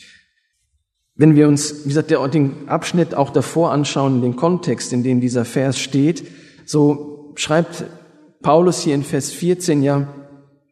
Wenn 1.16 1.38
wir 1.38 1.48
uns, 1.48 1.86
wie 1.86 1.88
gesagt, 1.88 2.12
den 2.12 2.68
Abschnitt 2.68 3.16
auch 3.16 3.30
davor 3.30 3.72
anschauen, 3.72 4.22
den 4.22 4.36
Kontext, 4.36 4.92
in 4.92 5.04
dem 5.04 5.22
dieser 5.22 5.46
Vers 5.46 5.80
steht, 5.80 6.28
so 6.66 7.32
schreibt 7.38 7.86
Paulus 8.44 8.82
hier 8.82 8.94
in 8.94 9.04
Vers 9.04 9.32
14 9.32 9.82
ja 9.82 10.08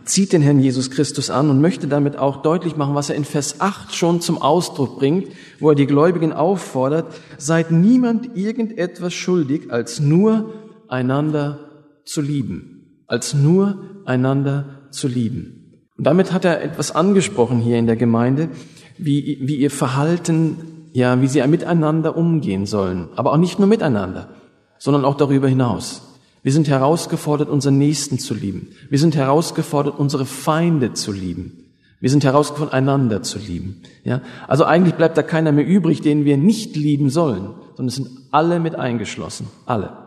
zieht 0.04 0.34
den 0.34 0.42
Herrn 0.42 0.60
Jesus 0.60 0.92
Christus 0.92 1.30
an 1.30 1.50
und 1.50 1.62
möchte 1.62 1.88
damit 1.88 2.18
auch 2.18 2.42
deutlich 2.42 2.76
machen, 2.76 2.96
was 2.96 3.10
er 3.10 3.16
in 3.16 3.24
Vers 3.24 3.62
8 3.62 3.96
schon 3.96 4.20
zum 4.20 4.42
Ausdruck 4.42 5.00
bringt, 5.00 5.28
wo 5.60 5.70
er 5.70 5.76
die 5.76 5.88
Gläubigen 5.88 6.34
auffordert, 6.34 7.14
seid 7.38 7.72
niemand 7.72 8.36
irgendetwas 8.36 9.14
schuldig, 9.14 9.72
als 9.72 10.02
nur 10.02 10.54
einander 10.90 11.60
zu 12.04 12.22
lieben, 12.22 13.04
als 13.08 13.34
nur 13.34 14.02
einander 14.06 14.88
zu 14.92 15.08
lieben. 15.08 15.86
Und 15.98 16.08
damit 16.08 16.34
hat 16.34 16.44
er 16.44 16.62
etwas 16.62 16.94
angesprochen 16.94 17.60
hier 17.60 17.78
in 17.78 17.88
der 17.88 17.96
Gemeinde, 17.96 18.50
wie, 18.98 19.40
wie 19.42 19.56
ihr 19.56 19.72
Verhalten, 19.72 20.90
ja, 20.92 21.22
wie 21.22 21.28
sie 21.28 21.46
miteinander 21.48 22.18
umgehen 22.18 22.66
sollen, 22.66 23.10
aber 23.16 23.32
auch 23.32 23.38
nicht 23.38 23.60
nur 23.60 23.68
miteinander, 23.68 24.30
sondern 24.78 25.06
auch 25.06 25.16
darüber 25.16 25.48
hinaus. 25.48 26.11
Wir 26.44 26.52
sind 26.52 26.68
herausgefordert, 26.68 27.50
unseren 27.50 27.78
Nächsten 27.78 28.18
zu 28.18 28.34
lieben. 28.34 28.70
Wir 28.90 28.98
sind 28.98 29.16
herausgefordert, 29.16 30.00
unsere 30.00 30.26
Feinde 30.26 30.94
zu 30.94 31.12
lieben. 31.12 31.72
Wir 32.00 32.10
sind 32.10 32.24
herausgefordert, 32.24 32.74
einander 32.74 33.22
zu 33.22 33.38
lieben. 33.38 33.84
Ja? 34.04 34.22
Also 34.48 34.66
eigentlich 34.66 34.96
bleibt 34.96 35.18
da 35.18 35.24
keiner 35.24 35.52
mehr 35.52 35.68
übrig, 35.68 36.02
den 36.02 36.26
wir 36.26 36.38
nicht 36.38 36.76
lieben 36.76 37.12
sollen, 37.12 37.54
sondern 37.76 37.88
es 37.88 37.96
sind 37.96 38.10
alle 38.32 38.60
mit 38.60 38.76
eingeschlossen. 38.76 39.48
Alle. 39.68 39.98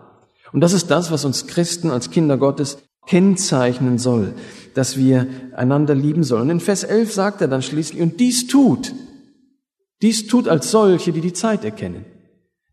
Und 0.53 0.61
das 0.61 0.73
ist 0.73 0.91
das, 0.91 1.13
was 1.13 1.25
uns 1.25 1.47
Christen 1.47 1.91
als 1.91 2.11
Kinder 2.11 2.37
Gottes 2.37 2.79
kennzeichnen 3.07 3.99
soll, 3.99 4.35
dass 4.75 4.97
wir 4.97 5.29
einander 5.55 5.95
lieben 5.95 6.25
sollen. 6.25 6.43
Und 6.43 6.51
in 6.51 6.61
Vers 6.61 6.83
11 6.83 7.13
sagt 7.13 7.41
er 7.43 7.49
dann 7.49 7.63
schließlich, 7.63 8.03
und 8.03 8.19
dies 8.19 8.49
tut, 8.49 8.93
dies 10.03 10.27
tut 10.27 10.49
als 10.49 10.73
solche, 10.73 11.13
die 11.13 11.21
die 11.21 11.33
Zeit 11.33 11.65
erkennen. 11.65 12.05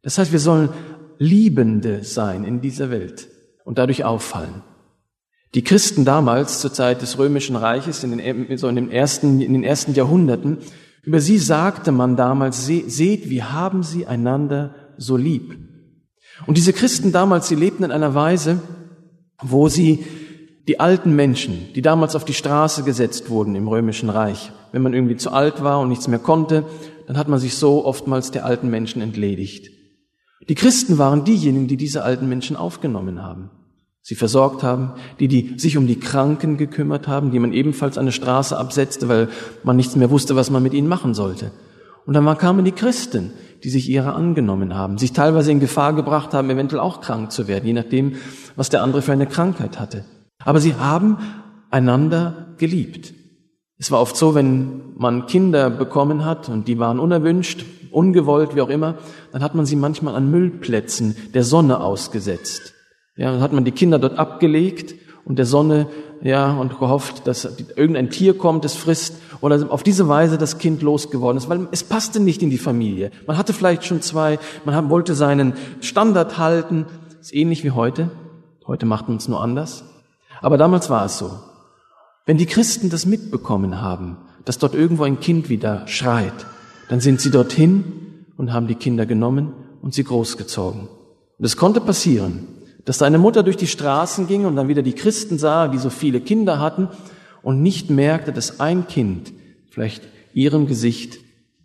Das 0.02 0.17
heißt, 0.17 0.32
wir 0.32 0.39
sollen 0.39 0.69
Liebende 1.19 2.04
sein 2.04 2.43
in 2.43 2.62
dieser 2.62 2.89
Welt 2.89 3.28
und 3.65 3.78
dadurch 3.78 4.04
auffallen. 4.04 4.63
Die 5.54 5.63
Christen 5.63 6.06
damals, 6.06 6.62
zur 6.62 6.71
Zeit 6.71 7.02
des 7.02 7.17
Römischen 7.17 7.56
Reiches, 7.56 8.04
in 8.04 8.17
den, 8.17 8.58
so 8.58 8.67
in 8.67 8.76
den 8.76 8.91
ersten, 8.91 9.41
in 9.41 9.54
den 9.54 9.63
ersten 9.63 9.93
Jahrhunderten, 9.93 10.60
über 11.04 11.19
sie 11.19 11.38
sagte 11.38 11.91
man 11.91 12.15
damals, 12.15 12.65
seht, 12.65 13.30
wie 13.30 13.43
haben 13.43 13.84
sie 13.84 14.06
einander 14.06 14.76
so 14.97 15.17
lieb. 15.17 15.58
Und 16.45 16.58
diese 16.58 16.74
Christen 16.74 17.12
damals, 17.12 17.47
sie 17.47 17.56
lebten 17.56 17.84
in 17.84 17.91
einer 17.91 18.15
Weise, 18.15 18.62
wo 19.41 19.67
sie 19.67 20.06
die 20.67 20.80
alten 20.80 21.15
Menschen, 21.15 21.67
die 21.76 21.82
damals 21.82 22.15
auf 22.15 22.24
die 22.24 22.34
Straße 22.34 22.84
gesetzt 22.84 23.30
wurden 23.30 23.56
im 23.56 23.67
Römischen 23.67 24.10
Reich, 24.10 24.52
wenn 24.71 24.84
man 24.84 24.93
irgendwie 24.93 25.17
zu 25.17 25.32
alt 25.32 25.63
war 25.63 25.80
und 25.80 25.89
nichts 25.89 26.08
mehr 26.08 26.19
konnte, 26.19 26.63
dann 27.08 27.17
hat 27.17 27.28
man 27.28 27.39
sich 27.39 27.56
so 27.56 27.84
oftmals 27.84 28.32
der 28.32 28.45
alten 28.45 28.69
Menschen 28.69 29.02
entledigt. 29.02 29.69
Die 30.49 30.56
Christen 30.56 30.97
waren 30.97 31.23
diejenigen, 31.23 31.67
die 31.67 31.77
diese 31.77 32.04
alten 32.04 32.27
Menschen 32.27 32.56
aufgenommen 32.56 33.21
haben, 33.21 33.49
sie 34.01 34.15
versorgt 34.15 34.63
haben, 34.63 34.93
die, 35.19 35.27
die 35.27 35.60
sich 35.60 35.77
um 35.77 35.88
die 35.88 35.99
Kranken 35.99 36.58
gekümmert 36.58 37.08
haben, 37.08 37.32
die 37.32 37.39
man 37.39 37.54
ebenfalls 37.54 37.97
an 37.97 38.06
der 38.06 38.12
Straße 38.12 38.58
absetzte, 38.58 39.08
weil 39.08 39.30
man 39.63 39.75
nichts 39.75 39.95
mehr 39.95 40.10
wusste, 40.10 40.36
was 40.36 40.49
man 40.49 40.63
mit 40.63 40.73
ihnen 40.73 40.88
machen 40.88 41.13
sollte. 41.13 41.51
Und 42.06 42.15
dann 42.15 42.38
kamen 42.38 42.65
die 42.65 42.71
Christen, 42.71 43.34
die 43.63 43.69
sich 43.69 43.88
ihrer 43.88 44.15
angenommen 44.15 44.73
haben, 44.73 44.97
sich 44.97 45.13
teilweise 45.13 45.51
in 45.51 45.60
Gefahr 45.60 45.93
gebracht 45.93 46.34
haben, 46.34 46.49
eventuell 46.49 46.82
auch 46.82 47.01
krank 47.01 47.32
zu 47.32 47.47
werden, 47.47 47.67
je 47.67 47.73
nachdem, 47.73 48.15
was 48.56 48.69
der 48.69 48.82
andere 48.82 49.04
für 49.04 49.12
eine 49.12 49.27
Krankheit 49.27 49.80
hatte. 49.80 50.06
Aber 50.43 50.60
sie 50.60 50.75
haben 50.75 51.17
einander 51.69 52.56
geliebt. 52.58 53.13
Es 53.77 53.91
war 53.91 54.01
oft 54.01 54.17
so, 54.17 54.34
wenn 54.34 54.95
man 54.97 55.27
Kinder 55.27 55.69
bekommen 55.69 56.25
hat 56.25 56.49
und 56.49 56.67
die 56.67 56.80
waren 56.80 56.99
unerwünscht, 56.99 57.65
ungewollt, 57.91 58.56
wie 58.56 58.62
auch 58.62 58.69
immer, 58.69 58.95
dann 59.32 59.43
hat 59.43 59.56
man 59.56 59.65
sie 59.65 59.75
manchmal 59.75 60.15
an 60.15 60.32
Müllplätzen 60.32 61.15
der 61.34 61.43
Sonne 61.43 61.80
ausgesetzt. 61.82 62.73
Ja, 63.17 63.32
dann 63.32 63.41
hat 63.41 63.54
man 63.54 63.65
die 63.65 63.71
Kinder 63.71 63.99
dort 63.99 64.17
abgelegt 64.17 64.95
und 65.25 65.38
der 65.38 65.45
Sonne, 65.45 65.88
ja, 66.21 66.54
und 66.54 66.80
gehofft, 66.80 67.27
dass 67.27 67.45
irgendein 67.75 68.10
Tier 68.10 68.38
kommt, 68.38 68.65
es 68.65 68.75
frisst 68.75 69.15
oder 69.41 69.71
auf 69.71 69.84
diese 69.84 70.08
Weise 70.08 70.38
das 70.38 70.58
Kind 70.58 70.82
losgeworden 70.82 71.38
ist, 71.38 71.49
weil 71.49 71.67
es 71.71 71.84
passte 71.84 72.19
nicht 72.19 72.41
in 72.41 72.49
die 72.49 72.58
Familie. 72.58 73.12
Man 73.27 73.38
hatte 73.38 73.54
vielleicht 73.54 73.86
schon 73.86 74.01
zwei, 74.01 74.39
man 74.65 74.89
wollte 74.89 75.15
seinen 75.15 75.54
Standard 75.82 76.38
halten, 76.38 76.86
ist 77.19 77.34
ähnlich 77.34 77.63
wie 77.63 77.71
heute. 77.71 78.10
Heute 78.65 78.86
macht 78.86 79.08
man 79.08 79.17
es 79.17 79.27
nur 79.27 79.41
anders. 79.41 79.84
Aber 80.41 80.58
damals 80.58 80.89
war 80.89 81.06
es 81.06 81.17
so. 81.17 81.32
Wenn 82.25 82.38
die 82.38 82.45
Christen 82.45 82.89
das 82.89 83.06
mitbekommen 83.06 83.82
haben, 83.82 84.17
dass 84.45 84.58
dort 84.58 84.73
irgendwo 84.73 85.04
ein 85.04 85.19
Kind 85.19 85.49
wieder 85.49 85.88
schreit, 85.88 86.45
dann 86.91 86.99
sind 86.99 87.21
sie 87.21 87.32
dorthin 87.32 87.86
und 88.36 88.51
haben 88.51 88.67
die 88.67 88.75
Kinder 88.75 89.06
genommen 89.06 89.54
und 89.82 89.93
sie 89.93 90.04
großgezogen. 90.04 90.89
Und 90.89 91.45
es 91.45 91.56
konnte 91.56 91.80
passieren, 91.80 92.49
dass 92.84 92.97
da 92.97 93.06
eine 93.06 93.17
Mutter 93.17 93.43
durch 93.43 93.56
die 93.56 93.67
Straßen 93.67 94.27
ging 94.27 94.43
und 94.43 94.58
dann 94.58 94.67
wieder 94.67 94.82
die 94.82 94.91
Christen 94.91 95.38
sah, 95.38 95.69
die 95.69 95.77
so 95.77 95.89
viele 95.89 96.19
Kinder 96.19 96.60
hatten 96.60 96.89
und 97.43 97.62
nicht 97.62 97.89
merkte, 97.89 98.34
dass 98.34 98.60
ein 98.60 98.88
Kind 98.88 99.32
vielleicht 99.69 100.04
ihrem 100.34 100.67
Gesicht 100.67 101.19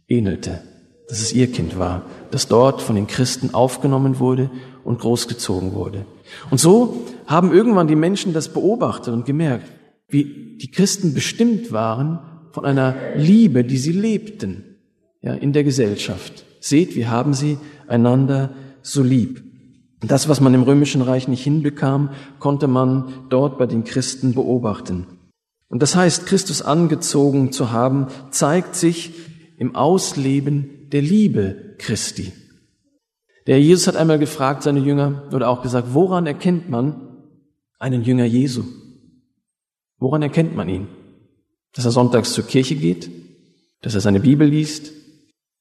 ähnelte, 0.07 0.63
dass 1.09 1.19
es 1.19 1.33
ihr 1.33 1.51
Kind 1.51 1.77
war, 1.77 2.03
das 2.31 2.47
dort 2.47 2.81
von 2.81 2.95
den 2.95 3.09
Christen 3.09 3.53
aufgenommen 3.53 4.21
wurde 4.21 4.49
und 4.85 5.01
großgezogen 5.01 5.75
wurde. 5.75 6.07
Und 6.53 6.61
so 6.61 7.05
haben 7.27 7.53
irgendwann 7.53 7.89
die 7.89 7.97
Menschen 7.97 8.33
das 8.33 8.51
beobachtet 8.51 9.13
und 9.13 9.27
gemerkt, 9.27 9.73
wie 10.09 10.57
die 10.63 10.71
Christen 10.71 11.15
bestimmt 11.15 11.73
waren 11.73 12.21
von 12.53 12.65
einer 12.65 12.95
Liebe, 13.17 13.65
die 13.65 13.79
sie 13.79 13.91
lebten, 13.91 14.66
ja, 15.27 15.35
in 15.35 15.53
der 15.53 15.65
Gesellschaft. 15.65 16.45
Seht, 16.61 16.95
wie 16.95 17.09
haben 17.09 17.35
sie 17.35 17.59
einander 17.89 18.51
so 18.81 19.03
lieb. 19.03 19.43
Das, 20.01 20.29
was 20.29 20.41
man 20.41 20.55
im 20.55 20.63
Römischen 20.63 21.03
Reich 21.03 21.27
nicht 21.27 21.43
hinbekam, 21.43 22.11
konnte 22.39 22.69
man 22.69 23.27
dort 23.29 23.59
bei 23.59 23.67
den 23.67 23.83
Christen 23.83 24.35
beobachten. 24.35 25.07
Und 25.69 25.83
das 25.83 25.97
heißt, 25.97 26.27
Christus 26.27 26.63
angezogen 26.63 27.51
zu 27.51 27.73
haben, 27.73 28.07
zeigt 28.31 28.77
sich 28.77 29.15
im 29.59 29.75
Ausleben 29.75 30.89
der 30.93 31.03
Liebe 31.03 31.75
Christi. 31.79 32.33
Der 33.49 33.61
Jesus 33.61 33.89
hat 33.89 33.97
einmal 33.97 34.21
gefragt, 34.21 34.63
seine 34.63 34.79
Jünger, 34.79 35.25
oder 35.33 35.49
auch 35.49 35.63
gesagt, 35.63 35.89
woran 35.93 36.29
erkennt 36.29 36.71
man 36.71 37.25
einen 37.81 38.05
Jünger 38.05 38.27
Jesu? 38.27 38.63
Woran 39.99 40.23
erkennt 40.23 40.55
man 40.55 40.69
ihn? 40.69 40.87
Dass 41.73 41.85
er 41.85 41.91
sonntags 41.91 42.33
zur 42.33 42.47
Kirche 42.47 42.77
geht? 42.77 43.11
Dass 43.83 43.97
er 43.97 44.01
seine 44.01 44.21
Bibel 44.21 44.47
liest? 44.47 44.96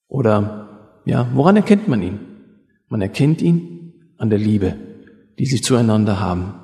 Oder, 0.08 1.00
ja, 1.04 1.28
woran 1.34 1.56
erkennt 1.56 1.88
man 1.88 2.02
ihn? 2.02 2.20
Man 2.88 3.02
erkennt 3.02 3.42
ihn 3.42 3.92
an 4.18 4.30
der 4.30 4.38
Liebe, 4.38 4.76
die 5.38 5.46
sie 5.46 5.60
zueinander 5.60 6.20
haben. 6.20 6.54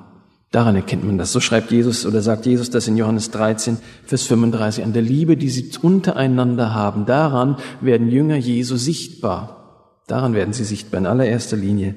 Daran 0.51 0.75
erkennt 0.75 1.03
man 1.03 1.17
das. 1.17 1.31
So 1.31 1.39
schreibt 1.39 1.71
Jesus 1.71 2.05
oder 2.05 2.21
sagt 2.21 2.45
Jesus 2.45 2.69
das 2.69 2.87
in 2.87 2.95
Johannes 2.95 3.31
13, 3.31 3.77
Vers 4.05 4.23
35. 4.23 4.83
An 4.83 4.93
der 4.93 5.01
Liebe, 5.01 5.35
die 5.35 5.49
sie 5.49 5.71
untereinander 5.81 6.75
haben. 6.75 7.05
Daran 7.07 7.57
werden 7.81 8.09
Jünger 8.09 8.37
Jesu 8.37 8.77
sichtbar. 8.77 10.01
Daran 10.07 10.35
werden 10.35 10.53
sie 10.53 10.63
sichtbar 10.63 10.99
in 10.99 11.07
allererster 11.07 11.57
Linie. 11.57 11.95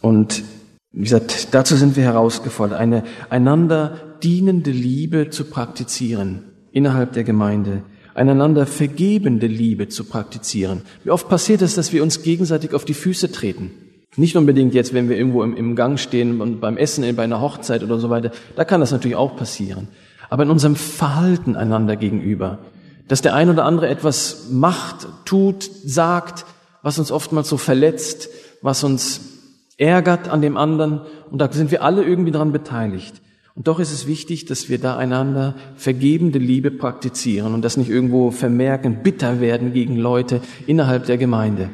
Und 0.00 0.44
wie 0.92 1.02
gesagt, 1.02 1.48
dazu 1.52 1.74
sind 1.74 1.96
wir 1.96 2.04
herausgefordert, 2.04 2.78
eine 2.78 3.02
einander 3.28 4.16
dienende 4.22 4.70
Liebe 4.70 5.30
zu 5.30 5.44
praktizieren 5.44 6.44
innerhalb 6.70 7.12
der 7.12 7.24
Gemeinde, 7.24 7.82
einander 8.18 8.66
vergebende 8.66 9.46
Liebe 9.46 9.88
zu 9.88 10.04
praktizieren. 10.04 10.82
Wie 11.04 11.10
oft 11.10 11.28
passiert 11.28 11.62
es, 11.62 11.74
dass 11.74 11.92
wir 11.92 12.02
uns 12.02 12.22
gegenseitig 12.22 12.74
auf 12.74 12.84
die 12.84 12.94
Füße 12.94 13.30
treten? 13.30 13.70
Nicht 14.16 14.36
unbedingt 14.36 14.74
jetzt, 14.74 14.94
wenn 14.94 15.08
wir 15.08 15.16
irgendwo 15.16 15.42
im, 15.44 15.56
im 15.56 15.76
Gang 15.76 15.98
stehen 15.98 16.40
und 16.40 16.60
beim 16.60 16.76
Essen 16.76 17.04
bei 17.14 17.22
einer 17.22 17.40
Hochzeit 17.40 17.84
oder 17.84 17.98
so 17.98 18.10
weiter. 18.10 18.32
Da 18.56 18.64
kann 18.64 18.80
das 18.80 18.90
natürlich 18.90 19.16
auch 19.16 19.36
passieren. 19.36 19.88
Aber 20.28 20.42
in 20.42 20.50
unserem 20.50 20.74
Verhalten 20.74 21.54
einander 21.56 21.96
gegenüber, 21.96 22.58
dass 23.06 23.22
der 23.22 23.34
ein 23.34 23.48
oder 23.48 23.64
andere 23.64 23.88
etwas 23.88 24.48
macht, 24.50 25.06
tut, 25.24 25.70
sagt, 25.84 26.44
was 26.82 26.98
uns 26.98 27.12
oftmals 27.12 27.48
so 27.48 27.56
verletzt, 27.56 28.28
was 28.60 28.82
uns 28.82 29.20
ärgert 29.76 30.28
an 30.28 30.42
dem 30.42 30.56
anderen. 30.56 31.02
Und 31.30 31.38
da 31.40 31.50
sind 31.52 31.70
wir 31.70 31.82
alle 31.82 32.02
irgendwie 32.02 32.32
dran 32.32 32.52
beteiligt. 32.52 33.22
Und 33.58 33.66
doch 33.66 33.80
ist 33.80 33.92
es 33.92 34.06
wichtig, 34.06 34.44
dass 34.44 34.68
wir 34.68 34.78
da 34.78 34.96
einander 34.96 35.56
vergebende 35.74 36.38
Liebe 36.38 36.70
praktizieren 36.70 37.54
und 37.54 37.64
das 37.64 37.76
nicht 37.76 37.90
irgendwo 37.90 38.30
vermerken, 38.30 39.02
bitter 39.02 39.40
werden 39.40 39.72
gegen 39.72 39.96
Leute 39.96 40.42
innerhalb 40.68 41.06
der 41.06 41.18
Gemeinde. 41.18 41.68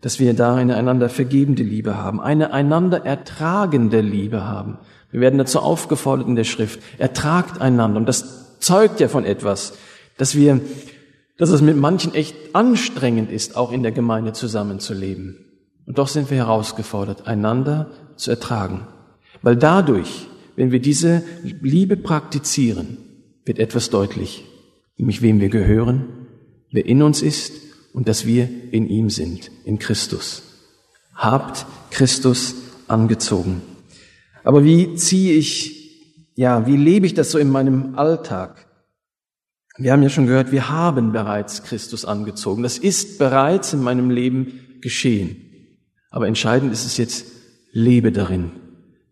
Dass 0.00 0.20
wir 0.20 0.32
da 0.32 0.54
eine 0.54 0.74
einander 0.74 1.10
vergebende 1.10 1.62
Liebe 1.62 1.98
haben, 1.98 2.18
eine 2.18 2.54
einander 2.54 3.04
ertragende 3.04 4.00
Liebe 4.00 4.46
haben. 4.46 4.78
Wir 5.10 5.20
werden 5.20 5.36
dazu 5.36 5.58
aufgefordert 5.58 6.28
in 6.28 6.34
der 6.34 6.44
Schrift. 6.44 6.80
Ertragt 6.96 7.60
einander. 7.60 7.98
Und 7.98 8.08
das 8.08 8.58
zeugt 8.58 8.98
ja 8.98 9.08
von 9.08 9.26
etwas, 9.26 9.74
dass 10.16 10.34
wir, 10.34 10.62
dass 11.36 11.50
es 11.50 11.60
mit 11.60 11.76
manchen 11.76 12.14
echt 12.14 12.54
anstrengend 12.54 13.30
ist, 13.30 13.54
auch 13.54 13.70
in 13.70 13.82
der 13.82 13.92
Gemeinde 13.92 14.32
zusammenzuleben. 14.32 15.36
Und 15.84 15.98
doch 15.98 16.08
sind 16.08 16.30
wir 16.30 16.38
herausgefordert, 16.38 17.26
einander 17.26 17.90
zu 18.16 18.30
ertragen. 18.30 18.86
Weil 19.42 19.56
dadurch 19.56 20.26
wenn 20.58 20.72
wir 20.72 20.80
diese 20.80 21.22
Liebe 21.62 21.96
praktizieren, 21.96 22.98
wird 23.44 23.60
etwas 23.60 23.90
deutlich, 23.90 24.44
nämlich 24.96 25.22
wem 25.22 25.40
wir 25.40 25.50
gehören, 25.50 26.26
wer 26.72 26.84
in 26.84 27.00
uns 27.00 27.22
ist 27.22 27.52
und 27.92 28.08
dass 28.08 28.26
wir 28.26 28.48
in 28.72 28.88
ihm 28.88 29.08
sind, 29.08 29.52
in 29.64 29.78
Christus. 29.78 30.42
Habt 31.14 31.64
Christus 31.90 32.56
angezogen. 32.88 33.62
Aber 34.42 34.64
wie 34.64 34.96
ziehe 34.96 35.34
ich, 35.34 36.32
ja, 36.34 36.66
wie 36.66 36.76
lebe 36.76 37.06
ich 37.06 37.14
das 37.14 37.30
so 37.30 37.38
in 37.38 37.50
meinem 37.50 37.96
Alltag? 37.96 38.66
Wir 39.76 39.92
haben 39.92 40.02
ja 40.02 40.08
schon 40.08 40.26
gehört, 40.26 40.50
wir 40.50 40.70
haben 40.70 41.12
bereits 41.12 41.62
Christus 41.62 42.04
angezogen. 42.04 42.64
Das 42.64 42.78
ist 42.78 43.20
bereits 43.20 43.74
in 43.74 43.80
meinem 43.80 44.10
Leben 44.10 44.80
geschehen. 44.80 45.36
Aber 46.10 46.26
entscheidend 46.26 46.72
ist 46.72 46.84
es 46.84 46.96
jetzt, 46.96 47.26
lebe 47.70 48.10
darin. 48.10 48.50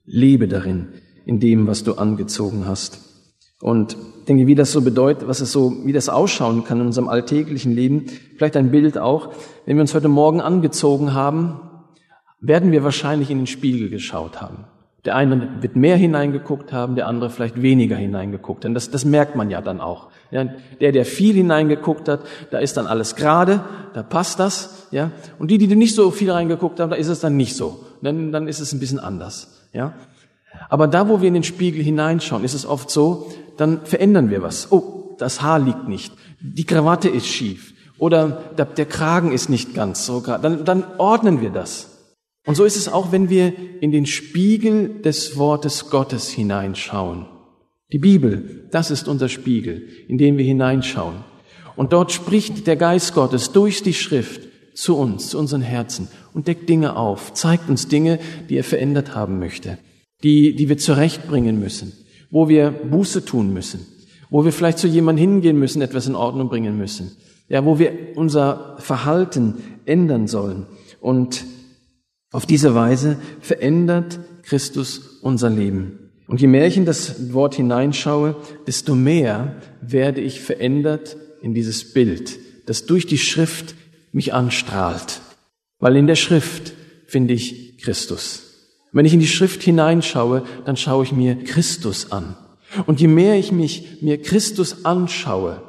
Lebe 0.05 0.49
darin 0.49 0.89
in 1.27 1.41
dem, 1.41 1.67
was 1.67 1.85
du 1.85 1.95
angezogen 1.95 2.67
hast. 2.67 3.01
Und 3.61 3.97
denke, 4.29 4.47
wie 4.47 4.55
das 4.55 4.73
so 4.73 4.81
bedeutet, 4.81 5.29
was 5.29 5.41
es 5.41 5.53
so, 5.53 5.85
wie 5.85 5.93
das 5.93 6.09
ausschauen 6.09 6.65
kann 6.65 6.81
in 6.81 6.87
unserem 6.87 7.09
alltäglichen 7.09 7.75
Leben. 7.75 8.07
Vielleicht 8.37 8.57
ein 8.57 8.71
Bild 8.71 8.97
auch. 8.97 9.33
Wenn 9.67 9.77
wir 9.77 9.83
uns 9.83 9.95
heute 9.95 10.09
Morgen 10.09 10.41
angezogen 10.41 11.15
haben, 11.15 11.61
werden 12.41 12.71
wir 12.71 12.85
wahrscheinlich 12.85 13.31
in 13.31 13.39
den 13.39 13.47
Spiegel 13.47 13.91
geschaut 13.91 14.41
haben. 14.41 14.65
Der 15.05 15.15
eine 15.15 15.63
wird 15.63 15.77
mehr 15.77 15.97
hineingeguckt 15.97 16.73
haben, 16.73 16.97
der 16.97 17.07
andere 17.07 17.31
vielleicht 17.31 17.63
weniger 17.63 17.97
hineingeguckt. 17.97 18.65
Denn 18.65 18.75
das, 18.75 18.91
das 18.91 19.05
merkt 19.05 19.37
man 19.37 19.51
ja 19.51 19.61
dann 19.61 19.81
auch. 19.81 20.09
Ja, 20.33 20.45
der, 20.81 20.91
der 20.91 21.05
viel 21.05 21.35
hineingeguckt 21.35 22.09
hat, 22.09 22.21
da 22.51 22.59
ist 22.59 22.77
dann 22.77 22.87
alles 22.87 23.15
gerade, 23.15 23.65
da 23.95 24.03
passt 24.03 24.41
das. 24.41 24.89
Ja, 24.91 25.13
und 25.39 25.51
die, 25.51 25.59
die 25.59 25.75
nicht 25.77 25.95
so 25.95 26.11
viel 26.11 26.31
reingeguckt 26.31 26.81
haben, 26.81 26.91
da 26.91 26.97
ist 26.97 27.09
es 27.09 27.21
dann 27.21 27.37
nicht 27.37 27.55
so. 27.55 27.85
Dann, 28.03 28.33
dann 28.33 28.49
ist 28.49 28.61
es 28.61 28.73
ein 28.73 28.81
bisschen 28.81 28.99
anders. 28.99 29.69
Ja, 29.73 29.95
aber 30.69 30.89
da, 30.89 31.09
wo 31.09 31.21
wir 31.21 31.29
in 31.29 31.35
den 31.35 31.43
Spiegel 31.43 31.83
hineinschauen, 31.83 32.45
ist 32.45 32.55
es 32.55 32.67
oft 32.67 32.91
so, 32.91 33.33
dann 33.57 33.85
verändern 33.85 34.31
wir 34.31 34.43
was. 34.43 34.71
Oh, 34.73 35.17
das 35.19 35.43
Haar 35.43 35.59
liegt 35.59 35.89
nicht. 35.89 36.13
Die 36.41 36.65
Krawatte 36.65 37.09
ist 37.09 37.27
schief. 37.27 37.75
Oder 37.99 38.55
der 38.57 38.87
Kragen 38.87 39.33
ist 39.33 39.49
nicht 39.49 39.75
ganz 39.75 40.05
so. 40.05 40.21
Dann, 40.21 40.65
dann 40.65 40.85
ordnen 40.99 41.41
wir 41.41 41.51
das. 41.51 41.97
Und 42.47 42.55
so 42.55 42.65
ist 42.65 42.77
es 42.77 42.89
auch, 42.89 43.11
wenn 43.11 43.31
wir 43.31 43.53
in 43.81 43.91
den 43.91 44.07
Spiegel 44.07 45.01
des 45.03 45.37
Wortes 45.37 45.91
Gottes 45.91 46.29
hineinschauen. 46.29 47.27
Die 47.93 47.99
Bibel, 47.99 48.69
das 48.71 48.91
ist 48.91 49.09
unser 49.09 49.29
Spiegel, 49.29 49.89
in 50.09 50.19
den 50.19 50.37
wir 50.39 50.45
hineinschauen. 50.45 51.25
Und 51.77 51.93
dort 51.93 52.13
spricht 52.13 52.67
der 52.67 52.77
Geist 52.77 53.15
Gottes 53.15 53.53
durch 53.53 53.83
die 53.83 53.95
Schrift 53.95 54.43
zu 54.75 54.97
uns, 54.97 55.31
zu 55.31 55.39
unseren 55.39 55.63
Herzen 55.63 56.09
und 56.35 56.49
deckt 56.49 56.69
Dinge 56.69 56.97
auf, 56.97 57.33
zeigt 57.33 57.69
uns 57.69 57.89
Dinge, 57.89 58.19
die 58.49 58.57
er 58.57 58.65
verändert 58.65 59.15
haben 59.15 59.39
möchte, 59.39 59.79
die, 60.27 60.57
die 60.57 60.69
wir 60.69 60.77
zurechtbringen 60.77 61.61
müssen, 61.61 61.93
wo 62.31 62.49
wir 62.49 62.71
Buße 62.73 63.25
tun 63.25 63.53
müssen, 63.53 63.87
wo 64.29 64.45
wir 64.45 64.51
vielleicht 64.51 64.79
zu 64.79 64.89
jemandem 64.89 65.31
hingehen 65.31 65.57
müssen, 65.57 65.83
etwas 65.83 66.09
in 66.09 66.17
Ordnung 66.17 66.49
bringen 66.49 66.77
müssen, 66.77 67.13
ja, 67.49 67.65
wo 67.65 67.79
wir 67.79 67.93
unser 68.17 68.77
Verhalten 68.81 69.55
ändern 69.85 70.27
sollen. 70.27 70.67
Und 71.01 71.45
auf 72.33 72.45
diese 72.45 72.75
Weise 72.75 73.19
verändert 73.41 74.19
Christus 74.43 75.21
unser 75.23 75.49
Leben. 75.49 76.11
Und 76.27 76.41
je 76.41 76.49
mehr 76.49 76.67
ich 76.67 76.77
in 76.77 76.87
das 76.87 77.33
Wort 77.33 77.55
hineinschaue, 77.55 78.35
desto 78.67 78.97
mehr 78.97 79.55
werde 79.81 80.21
ich 80.23 80.41
verändert 80.41 81.17
in 81.41 81.55
dieses 81.55 81.93
Bild, 81.93 82.41
das 82.67 82.87
durch 82.87 83.07
die 83.07 83.19
Schrift 83.19 83.77
mich 84.11 84.35
anstrahlt. 84.35 85.21
Weil 85.79 85.95
in 85.95 86.09
der 86.09 86.17
Schrift 86.17 86.73
finde 87.07 87.35
ich 87.35 87.79
Christus. 87.79 88.46
Wenn 88.97 89.05
ich 89.05 89.13
in 89.13 89.21
die 89.21 89.27
Schrift 89.27 89.63
hineinschaue, 89.63 90.43
dann 90.65 90.79
schaue 90.79 91.05
ich 91.05 91.13
mir 91.13 91.45
Christus 91.45 92.13
an. 92.13 92.35
Und 92.87 92.99
je 92.99 93.09
mehr 93.09 93.35
ich 93.35 93.53
mich 93.53 94.01
mir 94.01 94.23
Christus 94.23 94.87
anschaue, 94.87 95.61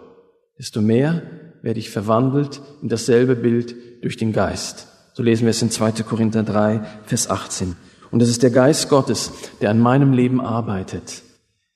desto 0.57 0.79
mehr 0.79 1.23
werde 1.61 1.77
ich 1.77 1.89
verwandelt 1.89 2.61
in 2.81 2.87
dasselbe 2.87 3.35
Bild 3.35 3.75
durch 4.01 4.15
den 4.15 4.31
Geist. 4.31 4.87
So 5.13 5.23
lesen 5.23 5.41
wir 5.41 5.49
es 5.49 5.61
in 5.61 5.69
2. 5.69 6.03
Korinther 6.03 6.43
3, 6.43 6.85
Vers 7.03 7.29
18. 7.29 7.75
Und 8.11 8.21
es 8.21 8.29
ist 8.29 8.43
der 8.43 8.49
Geist 8.49 8.87
Gottes, 8.87 9.33
der 9.59 9.71
an 9.71 9.81
meinem 9.81 10.13
Leben 10.13 10.39
arbeitet, 10.39 11.21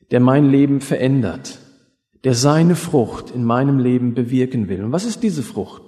der 0.09 0.21
mein 0.21 0.49
Leben 0.49 0.79
verändert, 0.79 1.59
der 2.23 2.33
seine 2.33 2.77
Frucht 2.77 3.29
in 3.29 3.43
meinem 3.43 3.77
Leben 3.77 4.13
bewirken 4.13 4.69
will. 4.69 4.85
Und 4.85 4.93
was 4.93 5.03
ist 5.03 5.21
diese 5.21 5.43
Frucht? 5.43 5.81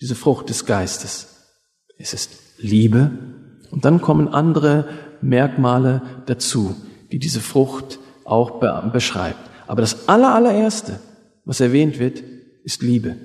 Diese 0.00 0.16
Frucht 0.16 0.48
des 0.48 0.66
Geistes. 0.66 1.52
Es 1.98 2.14
ist 2.14 2.32
Liebe. 2.58 3.43
Und 3.74 3.84
dann 3.84 4.00
kommen 4.00 4.28
andere 4.28 4.84
Merkmale 5.20 6.00
dazu, 6.26 6.76
die 7.10 7.18
diese 7.18 7.40
Frucht 7.40 7.98
auch 8.24 8.60
beschreibt. 8.92 9.50
Aber 9.66 9.80
das 9.80 10.08
allerallererste, 10.08 11.00
was 11.44 11.58
erwähnt 11.58 11.98
wird, 11.98 12.22
ist 12.62 12.82
Liebe. 12.82 13.16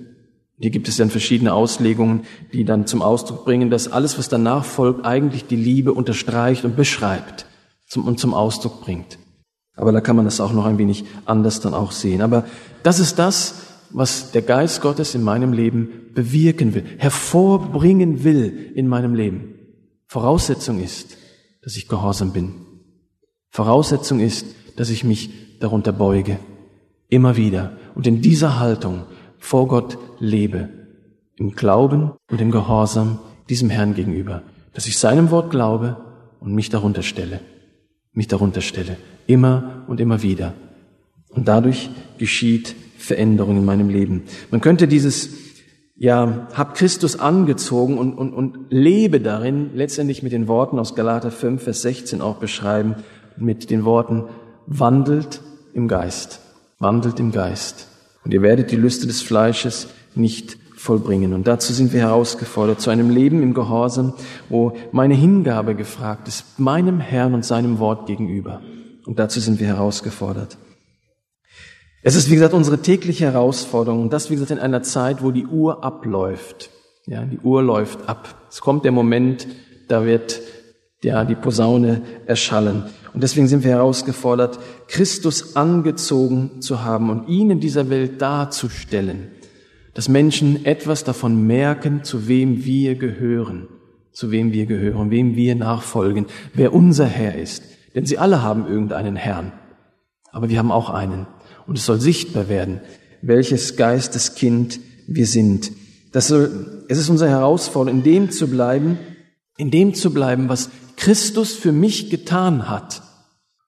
Hier 0.58 0.72
gibt 0.72 0.88
es 0.88 0.98
dann 0.98 1.12
verschiedene 1.12 1.54
Auslegungen, 1.54 2.22
die 2.52 2.66
dann 2.66 2.88
zum 2.88 3.04
Ausdruck 3.04 3.46
bringen, 3.46 3.70
dass 3.70 3.92
alles, 3.92 4.18
was 4.18 4.28
danach 4.28 4.66
folgt, 4.66 5.06
eigentlich 5.06 5.46
die 5.46 5.56
Liebe 5.56 5.94
unterstreicht 5.94 6.66
und 6.66 6.76
beschreibt 6.76 7.46
zum, 7.88 8.08
und 8.08 8.20
zum 8.20 8.34
Ausdruck 8.34 8.82
bringt. 8.82 9.20
Aber 9.76 9.92
da 9.92 10.02
kann 10.02 10.16
man 10.16 10.26
das 10.26 10.42
auch 10.42 10.52
noch 10.52 10.66
ein 10.66 10.80
wenig 10.80 11.06
anders 11.26 11.62
dann 11.62 11.76
auch 11.76 11.92
sehen. 11.92 12.22
Aber 12.24 12.44
das 12.82 13.00
ist 13.00 13.20
das, 13.20 13.68
was 13.92 14.32
der 14.32 14.42
Geist 14.42 14.82
Gottes 14.82 15.14
in 15.14 15.22
meinem 15.22 15.54
Leben 15.54 15.90
bewirken 16.16 16.74
will, 16.74 16.86
hervorbringen 16.98 18.24
will 18.24 18.72
in 18.74 18.88
meinem 18.88 19.14
Leben. 19.14 19.59
Voraussetzung 20.10 20.82
ist, 20.82 21.18
dass 21.62 21.78
ich 21.78 21.88
gehorsam 21.88 22.34
bin. 22.34 22.56
Voraussetzung 23.52 24.20
ist, 24.20 24.48
dass 24.76 24.90
ich 24.90 25.04
mich 25.04 25.60
darunter 25.60 25.92
beuge. 25.92 26.40
Immer 27.10 27.38
wieder. 27.38 27.74
Und 27.94 28.08
in 28.08 28.20
dieser 28.20 28.60
Haltung 28.60 29.04
vor 29.38 29.68
Gott 29.68 30.00
lebe. 30.18 30.70
Im 31.36 31.52
Glauben 31.52 32.14
und 32.32 32.42
im 32.42 32.50
Gehorsam 32.50 33.20
diesem 33.50 33.70
Herrn 33.70 33.94
gegenüber. 33.94 34.42
Dass 34.74 34.88
ich 34.88 34.98
seinem 34.98 35.30
Wort 35.30 35.52
glaube 35.52 35.98
und 36.40 36.56
mich 36.56 36.70
darunter 36.70 37.04
stelle. 37.04 37.40
Mich 38.12 38.28
darunter 38.28 38.62
stelle. 38.62 38.98
Immer 39.28 39.84
und 39.88 40.00
immer 40.00 40.24
wieder. 40.24 40.56
Und 41.30 41.48
dadurch 41.48 41.88
geschieht 42.18 42.76
Veränderung 42.98 43.58
in 43.58 43.66
meinem 43.66 43.90
Leben. 43.90 44.24
Man 44.50 44.60
könnte 44.60 44.88
dieses, 44.88 45.49
ja, 46.00 46.48
hab 46.54 46.76
Christus 46.76 47.20
angezogen 47.20 47.98
und, 47.98 48.14
und, 48.14 48.34
und 48.34 48.58
lebe 48.70 49.20
darin, 49.20 49.72
letztendlich 49.74 50.24
mit 50.24 50.32
den 50.32 50.48
Worten 50.48 50.80
aus 50.80 50.96
Galater 50.96 51.30
5, 51.30 51.62
Vers 51.62 51.82
16 51.82 52.22
auch 52.22 52.38
beschreiben, 52.38 52.96
mit 53.36 53.70
den 53.70 53.84
Worten, 53.84 54.24
wandelt 54.66 55.42
im 55.74 55.90
Geist, 55.90 56.40
wandelt 56.80 57.20
im 57.20 57.34
Geist. 57.34 57.88
Und 58.24 58.34
ihr 58.34 58.42
werdet 58.42 58.72
die 58.72 58.78
Lüste 58.78 59.08
des 59.08 59.22
Fleisches 59.22 59.90
nicht 60.16 60.58
vollbringen. 60.74 61.34
Und 61.34 61.48
dazu 61.48 61.74
sind 61.74 61.92
wir 61.92 62.00
herausgefordert, 62.00 62.80
zu 62.80 62.90
einem 62.90 63.10
Leben 63.10 63.44
im 63.44 63.54
Gehorsam, 63.54 64.14
wo 64.48 64.78
meine 64.94 65.16
Hingabe 65.16 65.76
gefragt 65.76 66.30
ist, 66.30 66.60
meinem 66.60 67.02
Herrn 67.02 67.34
und 67.34 67.44
seinem 67.44 67.80
Wort 67.80 68.08
gegenüber. 68.08 68.62
Und 69.06 69.20
dazu 69.20 69.42
sind 69.42 69.60
wir 69.60 69.68
herausgefordert. 69.68 70.58
Es 72.02 72.16
ist, 72.16 72.30
wie 72.30 72.36
gesagt, 72.36 72.54
unsere 72.54 72.82
tägliche 72.82 73.26
Herausforderung. 73.26 74.04
Und 74.04 74.14
das, 74.14 74.30
wie 74.30 74.36
gesagt, 74.36 74.52
in 74.52 74.60
einer 74.60 74.84
Zeit, 74.84 75.22
wo 75.22 75.32
die 75.32 75.46
Uhr 75.46 75.84
abläuft. 75.84 76.70
Ja, 77.06 77.26
die 77.26 77.40
Uhr 77.40 77.62
läuft 77.62 78.08
ab. 78.08 78.48
Es 78.50 78.62
kommt 78.62 78.86
der 78.86 78.92
Moment, 78.92 79.48
da 79.88 80.06
wird 80.06 80.42
ja, 81.02 81.26
die 81.26 81.36
Posaune 81.36 82.02
erschallen. 82.26 82.84
Und 83.14 83.24
deswegen 83.24 83.48
sind 83.48 83.64
wir 83.64 83.72
herausgefordert, 83.72 84.60
Christus 84.88 85.56
angezogen 85.56 86.62
zu 86.62 86.84
haben 86.84 87.10
und 87.10 87.28
ihn 87.28 87.50
in 87.50 87.60
dieser 87.60 87.90
Welt 87.90 88.22
darzustellen, 88.22 89.30
dass 89.94 90.10
Menschen 90.10 90.66
etwas 90.66 91.04
davon 91.04 91.48
merken, 91.48 92.04
zu 92.04 92.28
wem 92.28 92.64
wir 92.66 92.96
gehören, 92.96 93.68
zu 94.12 94.32
wem 94.32 94.54
wir 94.54 94.66
gehören, 94.66 95.10
wem 95.10 95.36
wir 95.36 95.56
nachfolgen, 95.56 96.28
wer 96.54 96.74
unser 96.74 97.06
Herr 97.06 97.36
ist. 97.36 97.64
Denn 97.96 98.06
sie 98.06 98.18
alle 98.18 98.44
haben 98.44 98.68
irgendeinen 98.68 99.16
Herrn, 99.16 99.54
aber 100.32 100.50
wir 100.50 100.60
haben 100.60 100.72
auch 100.72 100.90
einen. 100.90 101.28
Und 101.70 101.78
es 101.78 101.86
soll 101.86 102.02
sichtbar 102.02 102.50
werden, 102.50 102.82
welches 103.22 103.76
Geisteskind 103.76 104.80
wir 105.06 105.28
sind. 105.28 105.72
Das 106.12 106.28
soll, 106.28 106.84
es 106.90 106.98
ist 106.98 107.10
unsere 107.10 107.30
Herausforderung, 107.30 108.00
in 108.00 108.04
dem 108.04 108.32
zu 108.32 108.48
bleiben, 108.48 108.98
in 109.56 109.70
dem 109.70 109.94
zu 109.94 110.12
bleiben, 110.12 110.50
was 110.50 110.72
Christus 110.96 111.54
für 111.54 111.72
mich 111.72 112.10
getan 112.10 112.70
hat, 112.70 113.04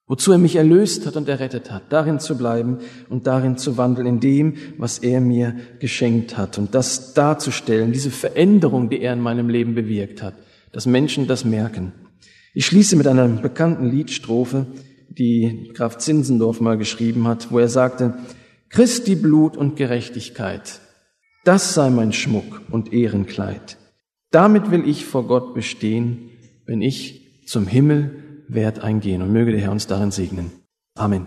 wozu 0.08 0.32
er 0.32 0.38
mich 0.38 0.56
erlöst 0.56 1.06
hat 1.06 1.14
und 1.14 1.28
errettet 1.28 1.70
hat, 1.70 1.92
darin 1.92 2.18
zu 2.18 2.36
bleiben 2.36 2.78
und 3.08 3.28
darin 3.28 3.56
zu 3.56 3.76
wandeln, 3.76 4.08
in 4.08 4.18
dem, 4.18 4.54
was 4.78 4.98
er 4.98 5.20
mir 5.20 5.54
geschenkt 5.78 6.36
hat 6.36 6.58
und 6.58 6.74
das 6.74 7.14
darzustellen, 7.14 7.92
diese 7.92 8.10
Veränderung, 8.10 8.90
die 8.90 9.00
er 9.00 9.12
in 9.12 9.20
meinem 9.20 9.48
Leben 9.48 9.76
bewirkt 9.76 10.22
hat, 10.22 10.34
dass 10.72 10.86
Menschen 10.86 11.28
das 11.28 11.44
merken. 11.44 11.92
Ich 12.52 12.66
schließe 12.66 12.96
mit 12.96 13.06
einer 13.06 13.28
bekannten 13.28 13.88
Liedstrophe, 13.88 14.66
die 15.18 15.70
Graf 15.74 15.98
Zinsendorf 15.98 16.60
mal 16.60 16.78
geschrieben 16.78 17.26
hat, 17.26 17.50
wo 17.50 17.58
er 17.58 17.68
sagte, 17.68 18.14
Christi 18.68 19.14
Blut 19.14 19.56
und 19.56 19.76
Gerechtigkeit, 19.76 20.80
das 21.44 21.74
sei 21.74 21.90
mein 21.90 22.12
Schmuck 22.12 22.62
und 22.70 22.92
Ehrenkleid. 22.92 23.76
Damit 24.30 24.70
will 24.70 24.88
ich 24.88 25.04
vor 25.04 25.26
Gott 25.26 25.54
bestehen, 25.54 26.30
wenn 26.64 26.80
ich 26.80 27.44
zum 27.46 27.66
Himmel 27.66 28.44
werd 28.48 28.80
eingehen 28.80 29.22
und 29.22 29.32
möge 29.32 29.52
der 29.52 29.60
Herr 29.60 29.72
uns 29.72 29.86
darin 29.86 30.10
segnen. 30.10 30.50
Amen. 30.94 31.26